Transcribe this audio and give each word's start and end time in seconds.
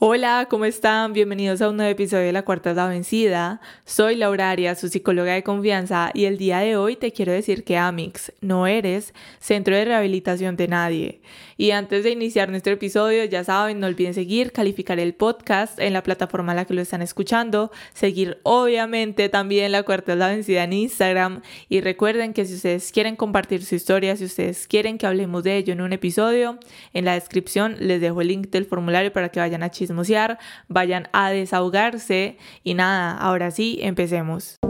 Hola, 0.00 0.46
¿cómo 0.48 0.64
están? 0.64 1.12
Bienvenidos 1.12 1.60
a 1.60 1.68
un 1.68 1.76
nuevo 1.76 1.90
episodio 1.90 2.26
de 2.26 2.32
La 2.32 2.44
Cuarta 2.44 2.70
es 2.70 2.76
la 2.76 2.86
Vencida. 2.86 3.60
Soy 3.84 4.14
Laura 4.14 4.48
Arias, 4.48 4.78
su 4.78 4.86
psicóloga 4.86 5.32
de 5.32 5.42
confianza, 5.42 6.12
y 6.14 6.26
el 6.26 6.38
día 6.38 6.60
de 6.60 6.76
hoy 6.76 6.94
te 6.94 7.10
quiero 7.10 7.32
decir 7.32 7.64
que 7.64 7.76
Amix 7.76 8.32
no 8.40 8.68
eres 8.68 9.12
centro 9.40 9.74
de 9.74 9.84
rehabilitación 9.86 10.54
de 10.54 10.68
nadie. 10.68 11.20
Y 11.60 11.72
antes 11.72 12.04
de 12.04 12.10
iniciar 12.10 12.50
nuestro 12.50 12.72
episodio, 12.72 13.24
ya 13.24 13.42
saben, 13.42 13.80
no 13.80 13.88
olviden 13.88 14.14
seguir, 14.14 14.52
calificar 14.52 15.00
el 15.00 15.12
podcast 15.12 15.80
en 15.80 15.92
la 15.92 16.04
plataforma 16.04 16.52
en 16.52 16.56
la 16.56 16.64
que 16.66 16.72
lo 16.72 16.80
están 16.80 17.02
escuchando, 17.02 17.72
seguir 17.94 18.38
obviamente 18.44 19.28
también 19.28 19.72
La 19.72 19.82
Cuarta 19.82 20.12
es 20.12 20.18
la 20.18 20.28
Vencida 20.28 20.62
en 20.62 20.72
Instagram, 20.72 21.42
y 21.68 21.80
recuerden 21.80 22.32
que 22.32 22.44
si 22.44 22.54
ustedes 22.54 22.92
quieren 22.92 23.16
compartir 23.16 23.64
su 23.64 23.74
historia, 23.74 24.14
si 24.14 24.26
ustedes 24.26 24.68
quieren 24.68 24.98
que 24.98 25.08
hablemos 25.08 25.42
de 25.42 25.56
ello 25.56 25.72
en 25.72 25.80
un 25.80 25.92
episodio, 25.92 26.60
en 26.94 27.04
la 27.04 27.14
descripción 27.14 27.74
les 27.80 28.00
dejo 28.00 28.20
el 28.20 28.28
link 28.28 28.50
del 28.50 28.64
formulario 28.64 29.12
para 29.12 29.30
que 29.30 29.40
vayan 29.40 29.64
a 29.64 29.70
chismosear, 29.72 30.38
vayan 30.68 31.08
a 31.12 31.30
desahogarse 31.30 32.38
y 32.62 32.74
nada, 32.74 33.18
ahora 33.18 33.50
sí, 33.50 33.80
empecemos. 33.82 34.60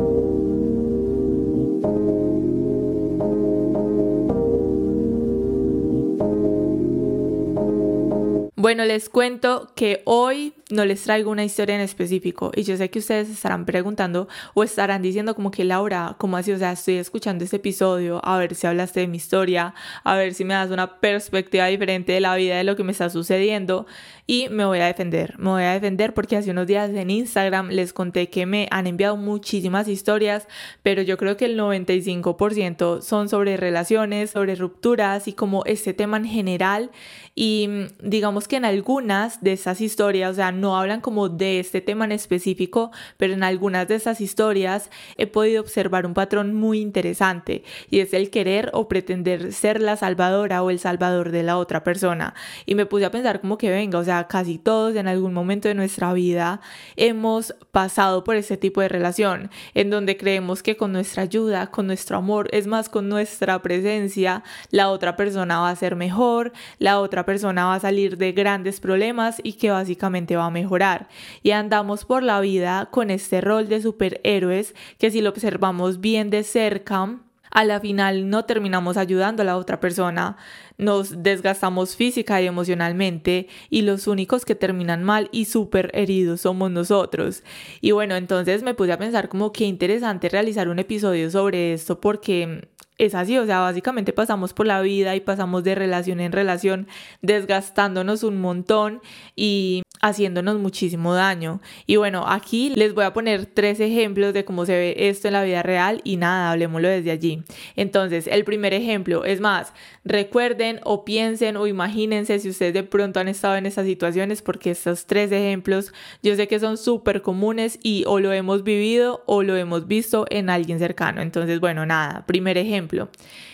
Bueno, 8.69 8.85
les 8.85 9.09
cuento 9.09 9.73
que 9.75 10.03
hoy 10.05 10.53
no 10.69 10.85
les 10.85 11.03
traigo 11.03 11.31
una 11.31 11.43
historia 11.43 11.75
en 11.75 11.81
específico 11.81 12.53
y 12.55 12.65
yo 12.65 12.77
sé 12.77 12.91
que 12.91 12.99
ustedes 12.99 13.31
estarán 13.31 13.65
preguntando 13.65 14.29
o 14.53 14.63
estarán 14.63 15.01
diciendo 15.01 15.35
como 15.35 15.51
que 15.51 15.65
Laura, 15.65 16.17
¿cómo 16.19 16.37
así? 16.37 16.53
O 16.53 16.59
sea, 16.59 16.73
estoy 16.73 16.97
escuchando 16.97 17.45
este 17.45 17.57
episodio 17.57 18.21
a 18.23 18.37
ver 18.37 18.55
si 18.55 18.67
hablaste 18.67 19.01
de 19.01 19.07
mi 19.07 19.17
historia, 19.17 19.73
a 20.05 20.17
ver 20.17 20.35
si 20.35 20.45
me 20.45 20.53
das 20.53 20.71
una 20.71 21.01
perspectiva 21.01 21.65
diferente 21.65 22.13
de 22.13 22.21
la 22.21 22.37
vida, 22.37 22.59
de 22.59 22.65
lo 22.65 22.77
que 22.77 22.85
me 22.85 22.93
está 22.93 23.09
sucediendo 23.09 23.87
y 24.31 24.51
me 24.51 24.67
voy 24.67 24.79
a 24.81 24.85
defender, 24.85 25.39
me 25.39 25.49
voy 25.49 25.63
a 25.63 25.73
defender 25.73 26.13
porque 26.13 26.37
hace 26.37 26.51
unos 26.51 26.67
días 26.67 26.91
en 26.91 27.09
Instagram 27.09 27.71
les 27.71 27.95
conté 27.95 28.29
que 28.29 28.45
me 28.45 28.69
han 28.71 28.87
enviado 28.87 29.17
muchísimas 29.17 29.89
historias, 29.89 30.47
pero 30.83 31.01
yo 31.01 31.17
creo 31.17 31.39
que 31.39 31.47
el 31.47 31.59
95% 31.59 33.01
son 33.01 33.31
sobre 33.31 33.57
relaciones, 33.57 34.33
sobre 34.33 34.55
rupturas 34.55 35.29
y 35.29 35.33
como 35.33 35.65
este 35.65 35.95
tema 35.95 36.19
en 36.19 36.27
general 36.27 36.91
y 37.35 37.71
digamos 38.03 38.49
que 38.49 38.57
en 38.57 38.67
algunas 38.67 39.41
de 39.43 39.53
esas 39.53 39.81
historias, 39.81 40.33
o 40.33 40.35
sea, 40.35 40.53
no 40.53 40.77
hablan 40.77 41.01
como 41.01 41.31
de 41.31 41.59
este 41.59 41.81
tema 41.81 42.05
en 42.05 42.13
específico, 42.13 42.91
pero 43.17 43.33
en 43.33 43.45
algunas 43.45 43.89
de 43.89 43.95
esas 43.95 44.21
historias 44.21 44.91
he 45.17 45.27
podido 45.27 45.63
observar 45.63 46.05
un 46.05 46.13
patrón 46.13 46.53
muy 46.53 46.81
interesante 46.81 47.63
y 47.91 48.01
es 48.01 48.13
el 48.13 48.29
querer 48.29 48.71
o 48.75 48.89
pretender 48.89 49.55
ser 49.55 49.81
la 49.81 49.97
salvadora 49.97 50.63
o 50.63 50.69
el 50.69 50.81
salvador 50.81 51.31
de 51.31 51.45
la 51.45 51.57
otra 51.57 51.83
persona. 51.83 52.35
Y 52.67 52.75
me 52.75 52.85
puse 52.85 53.07
a 53.07 53.11
pensar 53.11 53.41
como 53.41 53.57
que 53.57 53.71
venga, 53.71 53.99
o 53.99 54.05
sea, 54.05 54.18
casi 54.27 54.59
todos 54.59 54.97
en 54.97 55.07
algún 55.07 55.33
momento 55.33 55.69
de 55.69 55.75
nuestra 55.75 56.13
vida 56.13 56.61
hemos 56.97 57.55
pasado 57.71 58.25
por 58.25 58.37
este 58.37 58.57
tipo 58.57 58.81
de 58.81 58.89
relación 58.89 59.51
en 59.75 59.91
donde 59.91 60.17
creemos 60.17 60.63
que 60.63 60.77
con 60.77 60.93
nuestra 60.93 61.23
ayuda, 61.23 61.69
con 61.69 61.87
nuestro 61.87 62.17
amor, 62.17 62.49
es 62.53 62.67
más, 62.67 62.89
con 62.89 63.09
nuestra 63.09 63.63
presencia, 63.63 64.43
la 64.71 64.91
otra 64.91 65.17
persona 65.17 65.61
va 65.61 65.71
a 65.71 65.77
ser 65.77 65.95
mejor, 65.95 66.53
la 66.79 67.01
otra 67.01 67.25
persona 67.25 67.67
va 67.67 67.75
a 67.75 67.81
salir 67.81 68.17
de 68.19 68.33
grandes 68.33 68.81
problemas 68.81 69.41
y 69.43 69.53
que 69.55 69.71
básicamente 69.71 70.37
va 70.37 70.47
a 70.47 70.51
mejorar. 70.51 71.09
Y 71.43 71.53
andamos 71.53 72.05
por 72.05 72.23
la 72.23 72.41
vida 72.41 72.89
con 72.91 73.11
este 73.11 73.41
rol 73.41 73.69
de 73.69 73.83
superhéroes 73.83 74.75
que 74.99 75.11
si 75.11 75.21
lo 75.21 75.31
observamos 75.31 76.01
bien 76.01 76.31
de 76.31 76.43
cerca, 76.43 77.19
a 77.51 77.65
la 77.65 77.81
final 77.81 78.29
no 78.31 78.45
terminamos 78.45 78.97
ayudando 78.97 79.43
a 79.43 79.47
la 79.47 79.57
otra 79.57 79.81
persona, 79.81 80.37
nos 80.77 81.23
desgastamos 81.23 81.97
física 81.97 82.41
y 82.41 82.47
emocionalmente 82.47 83.49
y 83.71 83.83
los 83.83 84.07
únicos 84.07 84.45
que 84.45 84.55
terminan 84.55 85.05
mal 85.05 85.29
y 85.33 85.47
súper 85.47 85.91
heridos 85.95 86.43
somos 86.43 86.71
nosotros. 86.71 87.43
Y 87.81 87.91
bueno, 87.91 88.17
entonces 88.17 88.63
me 88.63 88.75
puse 88.75 88.93
a 88.93 88.99
pensar 88.99 89.29
como 89.29 89.53
qué 89.53 89.65
interesante 89.65 90.29
realizar 90.29 90.69
un 90.69 90.79
episodio 90.79 91.31
sobre 91.31 91.73
esto 91.73 92.01
porque 92.01 92.69
es 92.99 93.15
así, 93.15 93.39
o 93.39 93.47
sea, 93.47 93.61
básicamente 93.61 94.13
pasamos 94.13 94.53
por 94.53 94.67
la 94.67 94.81
vida 94.81 95.15
y 95.15 95.21
pasamos 95.21 95.63
de 95.65 95.77
relación 95.77 96.21
en 96.21 96.33
relación 96.33 96.89
desgastándonos 97.23 98.25
un 98.25 98.41
montón 98.41 99.01
y 99.37 99.83
haciéndonos 100.01 100.59
muchísimo 100.59 101.15
daño. 101.15 101.61
Y 101.87 101.97
bueno, 101.97 102.25
aquí 102.27 102.71
les 102.75 102.95
voy 102.95 103.05
a 103.05 103.13
poner 103.13 103.47
tres 103.47 103.81
ejemplos 103.81 104.33
de 104.35 104.45
cómo 104.45 104.67
se 104.67 104.73
ve 104.73 105.09
esto 105.09 105.29
en 105.29 105.35
la 105.35 105.45
vida 105.45 105.63
real 105.63 106.01
y 106.05 106.17
nada, 106.17 106.51
hablemoslo 106.51 106.89
desde 106.89 107.11
allí. 107.11 107.43
Entonces, 107.77 108.27
el 108.27 108.45
primer 108.45 108.75
ejemplo, 108.75 109.25
es 109.25 109.41
más, 109.41 109.73
recuerden 110.05 110.81
o 110.85 111.05
piensen 111.05 111.57
o 111.57 111.67
imagínense 111.67 112.39
si 112.39 112.49
ustedes 112.49 112.75
de 112.75 112.83
pronto 112.83 113.21
han 113.21 113.29
estado 113.29 113.57
en 113.57 113.67
estas 113.67 113.87
situaciones 113.87 114.43
porque 114.43 114.71
estos 114.71 115.07
tres 115.07 115.33
ejemplos 115.33 115.93
yo 116.23 116.35
sé 116.37 116.49
que 116.49 116.61
son 116.61 116.77
súper 116.77 117.23
comunes 117.23 117.79
y 117.83 118.05
o 118.07 118.21
lo 118.21 118.33
hemos 118.33 118.65
vivido 118.65 119.23
o 119.27 119.43
lo 119.43 119.57
hemos 119.57 119.87
visto 119.87 120.27
en 120.31 120.51
alguien 120.51 120.79
cercano. 120.79 121.21
Entonces, 121.21 121.61
bueno, 121.61 121.87
nada, 121.87 122.25
primer 122.27 122.59
ejemplo. 122.59 123.09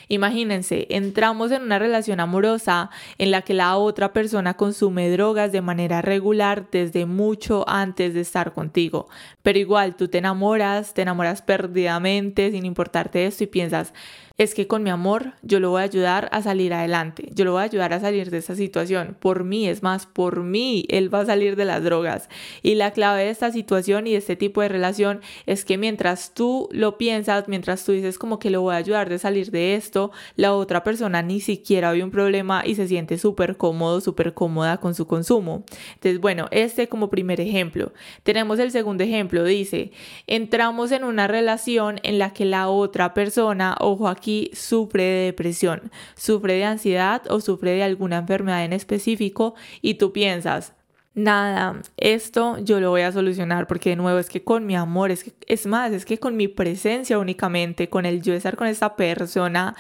Imagínense, 0.09 0.87
entramos 0.91 1.51
en 1.51 1.63
una 1.63 1.79
relación 1.79 2.21
amorosa 2.21 2.91
en 3.19 3.31
la 3.31 3.43
que 3.43 3.55
la 3.55 3.77
otra 3.77 4.13
persona 4.13 4.55
consume 4.55 5.11
drogas 5.11 5.53
de 5.53 5.63
manera 5.63 6.03
regular 6.03 6.67
desde 6.71 7.07
mucho 7.07 7.65
antes 7.69 8.15
de 8.15 8.21
estar 8.21 8.53
contigo, 8.53 9.09
pero 9.43 9.59
igual 9.59 9.97
tú 9.97 10.09
te 10.09 10.19
enamoras, 10.19 10.95
te 10.95 11.03
enamoras 11.03 11.43
perdidamente 11.43 12.51
sin 12.51 12.65
importarte 12.65 13.27
esto 13.27 13.45
y 13.45 13.49
piensas, 13.49 13.95
es 14.37 14.55
que 14.55 14.67
con 14.67 14.83
mi 14.83 14.91
amor 14.91 15.35
yo 15.43 15.61
lo 15.61 15.71
voy 15.71 15.83
a 15.83 15.85
ayudar 15.85 16.29
a 16.33 16.43
salir 16.43 16.75
adelante, 16.75 17.29
yo 17.35 17.45
lo 17.45 17.53
voy 17.53 17.61
a 17.61 17.65
ayudar 17.65 17.93
a 17.93 18.01
salir 18.01 18.31
de 18.31 18.39
esta 18.39 18.57
situación, 18.57 19.17
por 19.21 19.45
mí, 19.45 19.69
es 19.69 19.83
más, 19.85 20.07
por 20.07 20.43
mí, 20.43 20.87
él 20.89 21.13
va 21.13 21.21
a 21.21 21.27
salir 21.27 21.55
de 21.55 21.65
las 21.65 21.85
drogas. 21.85 22.29
Y 22.63 22.75
la 22.75 22.91
clave 22.91 23.25
de 23.25 23.31
esta 23.31 23.53
situación 23.53 24.09
y 24.09 24.13
de 24.13 24.19
este 24.19 24.35
tipo 24.35 24.61
de 24.61 24.69
relación 24.69 25.21
es 25.47 25.65
que 25.65 25.79
mientras 25.79 26.35
tú 26.35 26.69
lo 26.73 26.99
piensas, 26.99 27.47
mientras 27.47 27.85
tú 27.85 27.93
dices 27.93 28.19
como 28.19 28.41
que 28.41 28.51
lo 28.51 28.61
voy 28.63 28.75
a 28.75 28.79
ayudar 28.79 29.09
de 29.09 29.21
salir 29.21 29.53
de 29.53 29.77
esto, 29.77 30.11
la 30.35 30.53
otra 30.53 30.83
persona 30.83 31.23
ni 31.23 31.41
siquiera 31.41 31.93
ve 31.93 32.03
un 32.03 32.11
problema 32.11 32.63
y 32.67 32.75
se 32.75 32.89
siente 32.89 33.19
súper 33.19 33.57
cómodo, 33.57 34.01
súper 34.01 34.35
cómoda 34.35 34.79
con 34.79 34.97
su 34.97 35.07
consumo. 35.07 35.65
Entonces, 35.95 36.21
bueno, 36.21 36.49
este 36.51 36.89
como 36.89 37.09
primer 37.09 37.41
ejemplo. 37.41 37.93
Tenemos 38.25 38.59
el 38.59 38.73
segundo 38.73 39.05
ejemplo, 39.05 39.45
dice, 39.45 39.93
entramos 40.27 40.91
en 40.91 41.05
una 41.05 41.29
relación 41.29 42.01
en 42.03 42.19
la 42.19 42.33
que 42.33 42.45
la 42.45 42.69
otra 42.69 43.15
persona, 43.15 43.77
ojo 43.79 44.09
aquí, 44.09 44.24
sufre 44.53 45.03
de 45.03 45.25
depresión, 45.27 45.91
sufre 46.17 46.55
de 46.55 46.65
ansiedad 46.65 47.23
o 47.31 47.41
sufre 47.41 47.73
de 47.73 47.83
alguna 47.83 48.19
enfermedad 48.19 48.65
en 48.65 48.73
específico 48.73 49.55
y 49.83 49.95
tú 49.95 50.13
piensas, 50.13 50.73
nada, 51.15 51.81
esto 51.97 52.59
yo 52.59 52.81
lo 52.81 52.91
voy 52.91 53.03
a 53.03 53.13
solucionar 53.13 53.67
porque 53.67 53.91
de 53.91 53.97
nuevo 53.97 54.19
es 54.19 54.29
que 54.29 54.43
con 54.43 54.67
mi 54.67 54.77
amor, 54.77 55.11
es, 55.11 55.33
es 55.47 55.67
más, 55.67 55.93
es 55.93 56.05
que 56.05 56.19
con 56.19 56.37
mi 56.37 56.49
presencia 56.49 57.19
únicamente, 57.19 57.89
con 57.89 58.07
el 58.07 58.23
yo 58.23 58.35
estar 58.35 58.57
con 58.57 58.67
esta 58.67 58.97
persona, 58.97 59.77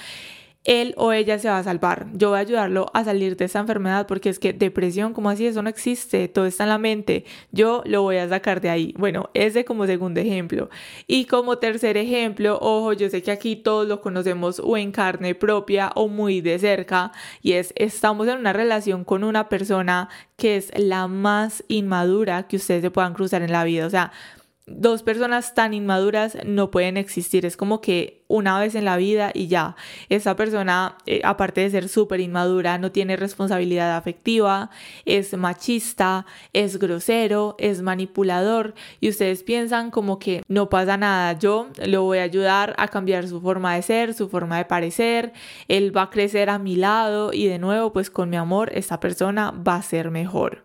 él 0.64 0.94
o 0.96 1.12
ella 1.12 1.38
se 1.38 1.48
va 1.48 1.58
a 1.58 1.62
salvar. 1.62 2.06
Yo 2.14 2.30
voy 2.30 2.38
a 2.38 2.40
ayudarlo 2.40 2.86
a 2.94 3.04
salir 3.04 3.36
de 3.36 3.44
esa 3.44 3.60
enfermedad 3.60 4.06
porque 4.06 4.30
es 4.30 4.38
que 4.38 4.52
depresión, 4.52 5.12
como 5.12 5.30
así? 5.30 5.46
Eso 5.46 5.62
no 5.62 5.68
existe, 5.68 6.28
todo 6.28 6.46
está 6.46 6.64
en 6.64 6.70
la 6.70 6.78
mente. 6.78 7.24
Yo 7.52 7.82
lo 7.84 8.02
voy 8.02 8.16
a 8.16 8.28
sacar 8.28 8.60
de 8.60 8.70
ahí. 8.70 8.94
Bueno, 8.98 9.30
ese 9.34 9.64
como 9.64 9.86
segundo 9.86 10.20
ejemplo. 10.20 10.70
Y 11.06 11.26
como 11.26 11.58
tercer 11.58 11.96
ejemplo, 11.96 12.58
ojo, 12.60 12.92
yo 12.94 13.10
sé 13.10 13.22
que 13.22 13.30
aquí 13.30 13.56
todos 13.56 13.86
lo 13.86 14.00
conocemos 14.00 14.60
o 14.60 14.76
en 14.76 14.90
carne 14.90 15.34
propia 15.34 15.92
o 15.94 16.08
muy 16.08 16.40
de 16.40 16.58
cerca 16.58 17.12
y 17.42 17.52
es 17.52 17.72
estamos 17.76 18.28
en 18.28 18.38
una 18.38 18.52
relación 18.52 19.04
con 19.04 19.24
una 19.24 19.48
persona 19.48 20.08
que 20.36 20.56
es 20.56 20.72
la 20.76 21.06
más 21.08 21.64
inmadura 21.68 22.46
que 22.48 22.56
ustedes 22.56 22.82
se 22.82 22.90
puedan 22.90 23.14
cruzar 23.14 23.42
en 23.42 23.52
la 23.52 23.64
vida. 23.64 23.86
O 23.86 23.90
sea, 23.90 24.12
dos 24.66 25.02
personas 25.02 25.54
tan 25.54 25.74
inmaduras 25.74 26.38
no 26.46 26.70
pueden 26.70 26.96
existir. 26.96 27.44
Es 27.44 27.56
como 27.56 27.80
que 27.80 28.24
una 28.28 28.58
vez 28.58 28.74
en 28.74 28.84
la 28.84 28.96
vida 28.96 29.30
y 29.34 29.48
ya. 29.48 29.76
Esa 30.08 30.36
persona, 30.36 30.96
eh, 31.06 31.20
aparte 31.24 31.60
de 31.60 31.70
ser 31.70 31.88
súper 31.88 32.20
inmadura, 32.20 32.78
no 32.78 32.90
tiene 32.90 33.16
responsabilidad 33.16 33.96
afectiva, 33.96 34.70
es 35.04 35.36
machista, 35.36 36.24
es 36.52 36.78
grosero, 36.78 37.56
es 37.58 37.82
manipulador 37.82 38.74
y 39.00 39.10
ustedes 39.10 39.42
piensan 39.42 39.90
como 39.90 40.18
que 40.18 40.42
no 40.48 40.70
pasa 40.70 40.96
nada. 40.96 41.38
Yo 41.38 41.68
lo 41.86 42.02
voy 42.02 42.18
a 42.18 42.22
ayudar 42.22 42.74
a 42.78 42.88
cambiar 42.88 43.28
su 43.28 43.40
forma 43.40 43.74
de 43.74 43.82
ser, 43.82 44.14
su 44.14 44.28
forma 44.28 44.56
de 44.56 44.64
parecer. 44.64 45.32
Él 45.68 45.96
va 45.96 46.02
a 46.02 46.10
crecer 46.10 46.48
a 46.48 46.58
mi 46.58 46.76
lado 46.76 47.32
y 47.32 47.46
de 47.46 47.58
nuevo, 47.58 47.92
pues 47.92 48.10
con 48.10 48.30
mi 48.30 48.36
amor, 48.36 48.70
esta 48.74 48.98
persona 48.98 49.50
va 49.50 49.76
a 49.76 49.82
ser 49.82 50.10
mejor. 50.10 50.64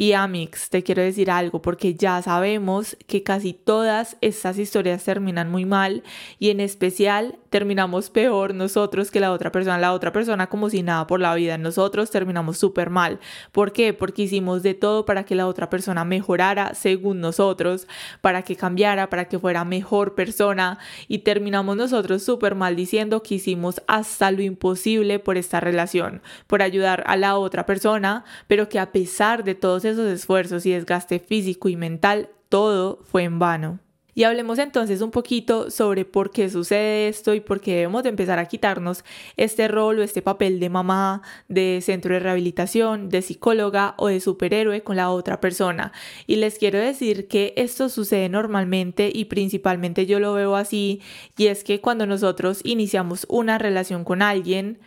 Y 0.00 0.12
Amix, 0.12 0.70
te 0.70 0.84
quiero 0.84 1.02
decir 1.02 1.28
algo 1.28 1.60
porque 1.60 1.94
ya 1.94 2.22
sabemos 2.22 2.96
que 3.08 3.24
casi 3.24 3.52
todas 3.52 4.16
estas 4.20 4.56
historias 4.56 5.02
terminan 5.02 5.50
muy 5.50 5.64
mal 5.64 6.04
y 6.38 6.50
en 6.50 6.60
especial 6.60 7.36
terminamos 7.50 8.08
peor 8.08 8.54
nosotros 8.54 9.10
que 9.10 9.18
la 9.18 9.32
otra 9.32 9.50
persona. 9.50 9.76
La 9.76 9.92
otra 9.92 10.12
persona 10.12 10.46
como 10.46 10.70
si 10.70 10.84
nada 10.84 11.08
por 11.08 11.18
la 11.18 11.34
vida. 11.34 11.58
Nosotros 11.58 12.12
terminamos 12.12 12.58
súper 12.58 12.90
mal. 12.90 13.18
¿Por 13.50 13.72
qué? 13.72 13.92
Porque 13.92 14.22
hicimos 14.22 14.62
de 14.62 14.74
todo 14.74 15.04
para 15.04 15.24
que 15.24 15.34
la 15.34 15.48
otra 15.48 15.68
persona 15.68 16.04
mejorara 16.04 16.74
según 16.74 17.20
nosotros, 17.20 17.88
para 18.20 18.42
que 18.42 18.54
cambiara, 18.54 19.10
para 19.10 19.24
que 19.24 19.40
fuera 19.40 19.64
mejor 19.64 20.14
persona 20.14 20.78
y 21.08 21.18
terminamos 21.20 21.76
nosotros 21.76 22.22
súper 22.22 22.54
mal 22.54 22.76
diciendo 22.76 23.24
que 23.24 23.34
hicimos 23.34 23.82
hasta 23.88 24.30
lo 24.30 24.42
imposible 24.42 25.18
por 25.18 25.36
esta 25.36 25.58
relación, 25.58 26.22
por 26.46 26.62
ayudar 26.62 27.02
a 27.08 27.16
la 27.16 27.36
otra 27.36 27.66
persona, 27.66 28.24
pero 28.46 28.68
que 28.68 28.78
a 28.78 28.92
pesar 28.92 29.42
de 29.42 29.56
todos 29.56 29.87
esos 29.88 30.08
esfuerzos 30.08 30.66
y 30.66 30.72
desgaste 30.72 31.18
físico 31.18 31.68
y 31.68 31.76
mental, 31.76 32.30
todo 32.48 33.00
fue 33.04 33.24
en 33.24 33.38
vano. 33.38 33.80
Y 34.18 34.24
hablemos 34.24 34.58
entonces 34.58 35.00
un 35.00 35.12
poquito 35.12 35.70
sobre 35.70 36.04
por 36.04 36.32
qué 36.32 36.50
sucede 36.50 37.06
esto 37.06 37.34
y 37.34 37.40
por 37.40 37.60
qué 37.60 37.76
debemos 37.76 38.02
de 38.02 38.08
empezar 38.08 38.40
a 38.40 38.46
quitarnos 38.46 39.04
este 39.36 39.68
rol 39.68 40.00
o 40.00 40.02
este 40.02 40.22
papel 40.22 40.58
de 40.58 40.68
mamá, 40.68 41.22
de 41.46 41.78
centro 41.82 42.14
de 42.14 42.18
rehabilitación, 42.18 43.10
de 43.10 43.22
psicóloga 43.22 43.94
o 43.96 44.08
de 44.08 44.18
superhéroe 44.18 44.82
con 44.82 44.96
la 44.96 45.10
otra 45.10 45.40
persona. 45.40 45.92
Y 46.26 46.34
les 46.34 46.58
quiero 46.58 46.80
decir 46.80 47.28
que 47.28 47.54
esto 47.56 47.88
sucede 47.88 48.28
normalmente 48.28 49.08
y 49.14 49.26
principalmente 49.26 50.04
yo 50.04 50.18
lo 50.18 50.34
veo 50.34 50.56
así 50.56 51.00
y 51.36 51.46
es 51.46 51.62
que 51.62 51.80
cuando 51.80 52.04
nosotros 52.04 52.60
iniciamos 52.64 53.24
una 53.28 53.56
relación 53.56 54.02
con 54.02 54.20
alguien, 54.20 54.80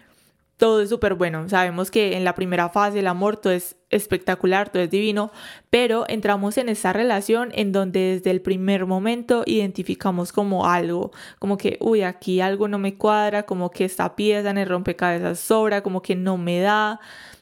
todo 0.62 0.82
es 0.82 0.90
súper 0.90 1.16
bueno. 1.16 1.50
Sabemos 1.50 1.90
que 1.90 2.16
en 2.16 2.24
la 2.24 2.36
primera 2.36 2.70
fase 2.70 3.00
el 3.00 3.08
amor 3.08 3.36
todo 3.36 3.52
es 3.52 3.78
espectacular, 3.90 4.70
todo 4.70 4.84
es 4.84 4.92
divino, 4.92 5.32
pero 5.72 6.06
entramos 6.08 6.56
en 6.60 6.70
esa 6.70 6.94
relación 6.94 7.50
en 7.56 7.72
donde 7.72 8.18
desde 8.18 8.30
el 8.30 8.42
primer 8.42 8.86
momento 8.86 9.42
identificamos 9.48 10.32
como 10.32 10.68
algo, 10.68 11.10
como 11.40 11.58
que, 11.58 11.80
uy, 11.82 12.04
aquí 12.04 12.42
algo 12.42 12.68
no 12.68 12.78
me 12.78 12.94
cuadra, 12.94 13.42
como 13.48 13.72
que 13.72 13.86
esta 13.86 14.16
pieza 14.16 14.52
en 14.52 14.60
el 14.60 14.70
rompecabezas 14.70 15.40
sobra, 15.40 15.82
como 15.82 16.04
que 16.04 16.16
no 16.16 16.38
me 16.38 16.60
da 16.60 17.00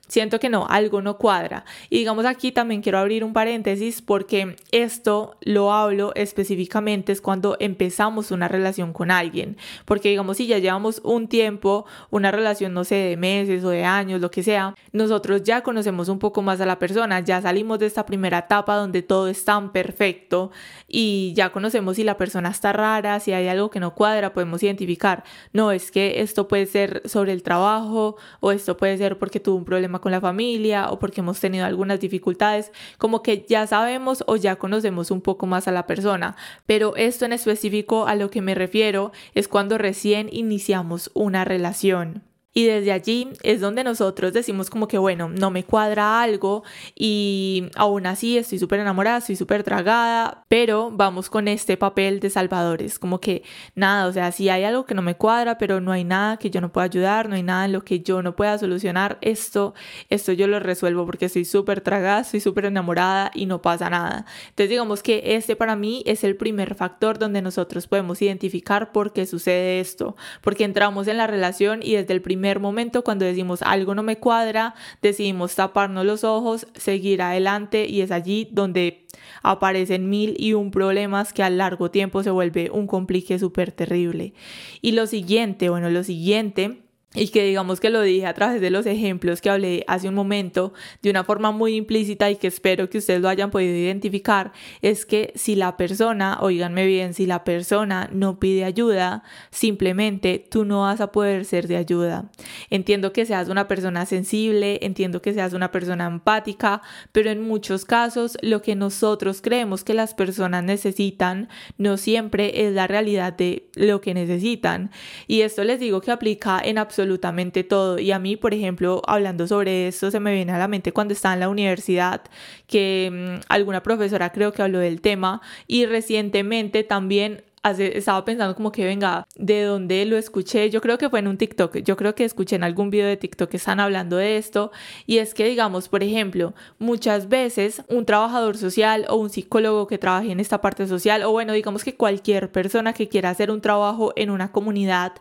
siento 0.10 0.40
que 0.40 0.50
no, 0.50 0.68
algo 0.68 1.02
no 1.02 1.18
cuadra. 1.18 1.64
Y 1.90 2.00
digamos 2.00 2.26
aquí 2.26 2.52
también 2.52 2.82
quiero 2.82 2.98
abrir 2.98 3.24
un 3.24 3.32
paréntesis 3.32 4.02
porque 4.02 4.58
esto 4.72 5.38
lo 5.42 5.72
hablo 5.72 6.12
específicamente 6.16 7.14
es 7.14 7.22
cuando 7.22 7.56
empezamos 7.60 8.32
una 8.32 8.50
relación 8.50 8.92
con 8.92 9.12
alguien. 9.12 9.56
Porque 9.86 10.10
digamos 10.10 10.38
si 10.38 10.48
ya 10.48 10.58
llevamos 10.58 11.00
un 11.04 11.28
tiempo, 11.28 11.86
una 12.10 12.32
relación 12.32 12.74
no 12.74 12.84
sé, 12.84 12.96
de 12.96 13.18
meses 13.18 13.64
o 13.64 13.70
de 13.70 13.86
años, 13.86 14.20
lo 14.20 14.32
que 14.32 14.44
sea, 14.44 14.76
nosotros 14.92 15.44
ya 15.44 15.62
conocemos 15.62 16.10
un 16.10 16.20
poco 16.20 16.42
más 16.42 16.60
a 16.60 16.66
la 16.66 16.80
persona, 16.80 17.22
ya 17.22 17.42
salimos 17.42 17.80
de 17.80 17.86
esta 17.86 18.06
primera 18.06 18.40
etapa 18.40 18.76
donde 18.76 19.02
todo 19.04 19.28
es 19.28 19.46
tan 19.46 19.72
perfecto 19.72 20.52
y 20.88 21.34
ya 21.36 21.52
conocemos 21.52 21.96
si 21.96 22.04
la 22.04 22.18
persona 22.18 22.50
está 22.50 22.74
rara, 22.74 23.20
si 23.20 23.32
hay 23.32 23.48
algo 23.48 23.70
que 23.70 23.80
no 23.80 23.94
cuadra, 23.94 24.34
podemos 24.34 24.64
identificar, 24.64 25.24
no, 25.54 25.72
es 25.72 25.92
que 25.92 26.22
esto 26.22 26.48
puede 26.48 26.66
ser 26.66 27.04
sobre 27.06 27.32
el 27.32 27.44
trabajo 27.44 28.18
o 28.40 28.52
esto 28.52 28.76
puede 28.76 28.98
ser 28.98 29.20
porque 29.20 29.40
tuvo 29.40 29.58
un 29.58 29.66
problema 29.66 29.99
con 30.01 30.12
la 30.12 30.22
familia 30.22 30.90
o 30.90 31.00
porque 31.00 31.22
hemos 31.22 31.40
tenido 31.40 31.66
algunas 31.66 32.00
dificultades, 32.00 32.72
como 32.98 33.22
que 33.22 33.46
ya 33.48 33.68
sabemos 33.68 34.24
o 34.28 34.36
ya 34.36 34.57
conocemos 34.57 35.12
un 35.12 35.22
poco 35.22 35.46
más 35.46 35.68
a 35.68 35.72
la 35.72 35.88
persona. 35.88 36.36
Pero 36.66 36.96
esto 36.96 37.25
en 37.25 37.34
específico 37.34 38.07
a 38.07 38.16
lo 38.16 38.30
que 38.30 38.42
me 38.42 38.56
refiero 38.56 39.12
es 39.34 39.48
cuando 39.48 39.78
recién 39.78 40.30
iniciamos 40.31 41.12
una 41.13 41.46
relación. 41.46 42.29
Y 42.51 42.66
desde 42.66 42.92
allí 42.92 43.30
es 43.44 43.62
donde 43.62 43.84
nosotros 43.84 44.34
decimos 44.34 44.72
como 44.72 44.88
que, 44.88 44.98
bueno, 44.98 45.30
no 45.30 45.51
me 45.51 45.63
cuadra 45.63 46.19
algo 46.19 46.63
y 46.96 47.69
aún 47.75 48.07
así 48.07 48.40
estoy 48.40 48.57
súper 48.57 48.80
enamorada, 48.80 49.19
estoy 49.19 49.36
súper 49.36 49.63
tragada, 49.63 50.46
pero 50.48 50.90
vamos 50.92 51.30
con 51.30 51.48
este 51.48 51.78
papel 51.78 52.19
de 52.19 52.31
salvadores, 52.31 52.98
como 52.98 53.22
que 53.22 53.44
nada, 53.75 54.07
o 54.07 54.13
sea, 54.13 54.31
si 54.31 54.50
hay 54.50 54.63
algo 54.63 54.88
que 54.88 54.96
no 54.96 55.04
me 55.04 55.16
cuadra, 55.16 55.60
pero 55.60 55.80
no 55.80 55.92
hay 55.92 56.04
nada 56.04 56.38
que 56.38 56.50
yo 56.50 56.60
no 56.60 56.72
pueda 56.72 56.86
ayudar, 56.86 57.30
no 57.30 57.36
hay 57.36 57.44
nada 57.44 57.66
en 57.66 57.72
lo 57.72 57.84
que 57.84 58.00
yo 58.00 58.24
no 58.24 58.36
pueda 58.36 58.57
solucionar, 58.57 59.19
esto, 59.22 59.75
esto 60.10 60.31
yo 60.31 60.48
lo 60.48 60.60
resuelvo 60.60 61.06
porque 61.06 61.25
estoy 61.25 61.45
súper 61.45 61.81
tragada, 61.81 62.22
estoy 62.22 62.40
súper 62.40 62.66
enamorada 62.66 63.30
y 63.36 63.45
no 63.45 63.62
pasa 63.62 63.92
nada. 63.92 64.25
Entonces 64.50 64.72
digamos 64.72 65.04
que 65.04 65.36
este 65.36 65.56
para 65.56 65.75
mí 65.75 66.02
es 66.07 66.24
el 66.24 66.36
primer 66.36 66.74
factor 66.74 67.19
donde 67.19 67.44
nosotros 67.44 67.86
podemos 67.86 68.19
identificar 68.24 68.92
por 68.92 69.13
qué 69.13 69.28
sucede 69.28 69.80
esto, 69.80 70.16
porque 70.42 70.63
entramos 70.63 71.07
en 71.07 71.18
la 71.18 71.28
relación 71.28 71.81
y 71.84 71.94
desde 71.94 72.13
el 72.16 72.24
primer 72.24 72.39
momento, 72.60 73.04
cuando 73.04 73.26
decimos 73.26 73.62
algo 73.62 73.96
no 73.96 74.04
me 74.04 74.18
cuadra, 74.18 74.76
decidimos 75.02 75.56
taparnos 75.56 76.06
los 76.06 76.24
ojos, 76.24 76.68
seguir 76.76 77.22
adelante 77.22 77.86
y 77.88 78.02
es 78.02 78.12
allí 78.12 78.48
donde 78.52 79.06
aparecen 79.44 80.10
mil 80.10 80.36
y 80.38 80.54
un 80.54 80.72
problemas 80.72 81.34
que 81.34 81.44
a 81.44 81.50
largo 81.50 81.92
tiempo 81.92 82.24
se 82.24 82.32
vuelve 82.32 82.70
un 82.72 82.88
complique 82.88 83.40
súper 83.40 83.72
terrible. 83.72 84.34
Y 84.82 84.94
lo 84.94 85.08
siguiente, 85.08 85.70
bueno, 85.70 85.90
lo 85.90 86.04
siguiente 86.04 86.89
y 87.16 87.30
que 87.30 87.44
digamos 87.44 87.80
que 87.80 87.90
lo 87.90 88.04
dije 88.04 88.28
a 88.28 88.36
través 88.36 88.62
de 88.62 88.70
los 88.70 88.86
ejemplos 88.86 89.42
que 89.42 89.50
hablé 89.50 89.84
hace 89.88 90.08
un 90.08 90.14
momento 90.14 90.74
de 91.02 91.10
una 91.10 91.24
forma 91.24 91.52
muy 91.52 91.76
implícita 91.76 92.30
y 92.30 92.36
que 92.36 92.48
espero 92.48 92.88
que 92.88 93.00
ustedes 93.00 93.19
lo 93.19 93.30
hayan 93.30 93.50
podido 93.50 93.76
identificar, 93.76 94.52
es 94.83 95.07
que 95.07 95.33
si 95.36 95.56
la 95.56 95.76
persona, 95.76 96.38
oíganme 96.40 96.86
bien, 96.86 97.16
si 97.16 97.26
la 97.26 97.44
persona 97.44 98.10
no 98.14 98.40
pide 98.40 98.64
ayuda, 98.64 99.24
simplemente 99.50 100.45
tú 100.52 100.66
no 100.66 100.81
vas 100.81 101.02
a 101.02 101.12
poder 101.12 101.45
ser 101.45 101.68
de 101.68 101.78
ayuda. 101.78 102.30
Entiendo 102.69 103.12
que 103.12 103.26
seas 103.26 103.50
una 103.50 103.68
persona 103.68 104.06
sensible, 104.06 104.78
entiendo 104.83 105.19
que 105.24 105.33
seas 105.33 105.54
una 105.54 105.72
persona 105.72 106.06
empática, 106.06 106.83
pero 107.12 107.31
en 107.31 107.42
muchos 107.42 107.86
casos 107.86 108.38
lo 108.44 108.62
que 108.62 108.76
nosotros 108.76 109.42
creemos 109.42 109.83
que 109.83 109.95
las 109.95 110.14
personas 110.14 110.64
necesitan 110.64 111.50
no 111.80 111.98
siempre 111.98 112.68
es 112.68 112.74
la 112.74 112.86
realidad 112.86 113.33
de 113.33 113.68
lo 113.74 114.00
que 114.00 114.14
necesitan. 114.14 114.92
Y 115.26 115.42
esto 115.42 115.64
les 115.64 115.80
digo 115.80 116.02
que 116.02 116.12
aplica 116.12 116.62
en 116.64 116.78
absolutamente 116.78 116.99
absolutamente 117.00 117.64
todo. 117.64 117.98
Y 117.98 118.12
a 118.12 118.20
mí, 118.20 118.36
por 118.36 118.54
ejemplo, 118.54 119.02
hablando 119.08 119.48
sobre 119.48 119.88
esto, 119.88 120.12
se 120.12 120.20
me 120.20 120.34
viene 120.34 120.52
a 120.52 120.58
la 120.58 120.68
mente 120.68 120.92
cuando 120.92 121.14
estaba 121.14 121.34
en 121.34 121.40
la 121.40 121.50
universidad 121.50 122.22
que 122.68 123.10
mm, 123.12 123.46
alguna 123.48 123.82
profesora 123.84 124.32
creo 124.32 124.52
que 124.52 124.62
habló 124.62 124.80
del 124.80 125.00
tema 125.00 125.42
y 125.66 125.86
recientemente 125.86 126.84
también 126.84 127.44
estaba 127.78 128.23
pensando 128.26 128.56
como 128.56 128.71
que 128.71 128.85
venga, 128.85 129.28
¿de 129.35 129.64
dónde 129.64 130.06
lo 130.06 130.18
escuché? 130.18 130.69
Yo 130.69 130.81
creo 130.81 130.97
que 130.97 131.09
fue 131.09 131.19
en 131.19 131.28
un 131.28 131.38
TikTok, 131.38 131.78
yo 131.78 131.97
creo 131.97 132.16
que 132.16 132.26
escuché 132.26 132.56
en 132.56 132.64
algún 132.64 132.90
video 132.90 133.07
de 133.07 133.18
TikTok 133.18 133.49
que 133.49 133.57
están 133.57 133.80
hablando 133.80 134.18
de 134.18 134.38
esto 134.38 134.71
y 135.06 135.18
es 135.18 135.33
que 135.33 135.45
digamos, 135.45 135.90
por 135.90 136.04
ejemplo, 136.04 136.54
muchas 136.78 137.30
veces 137.30 137.83
un 137.88 138.06
trabajador 138.06 138.57
social 138.57 139.06
o 139.09 139.16
un 139.16 139.30
psicólogo 139.30 139.88
que 139.88 139.97
trabaje 139.97 140.31
en 140.31 140.40
esta 140.40 140.61
parte 140.61 140.88
social 140.88 141.23
o 141.23 141.31
bueno, 141.31 141.54
digamos 141.54 141.83
que 141.83 141.95
cualquier 141.95 142.52
persona 142.52 142.94
que 142.94 143.07
quiera 143.09 143.30
hacer 143.30 143.52
un 143.52 143.61
trabajo 143.61 144.14
en 144.16 144.30
una 144.30 144.52
comunidad 144.52 145.14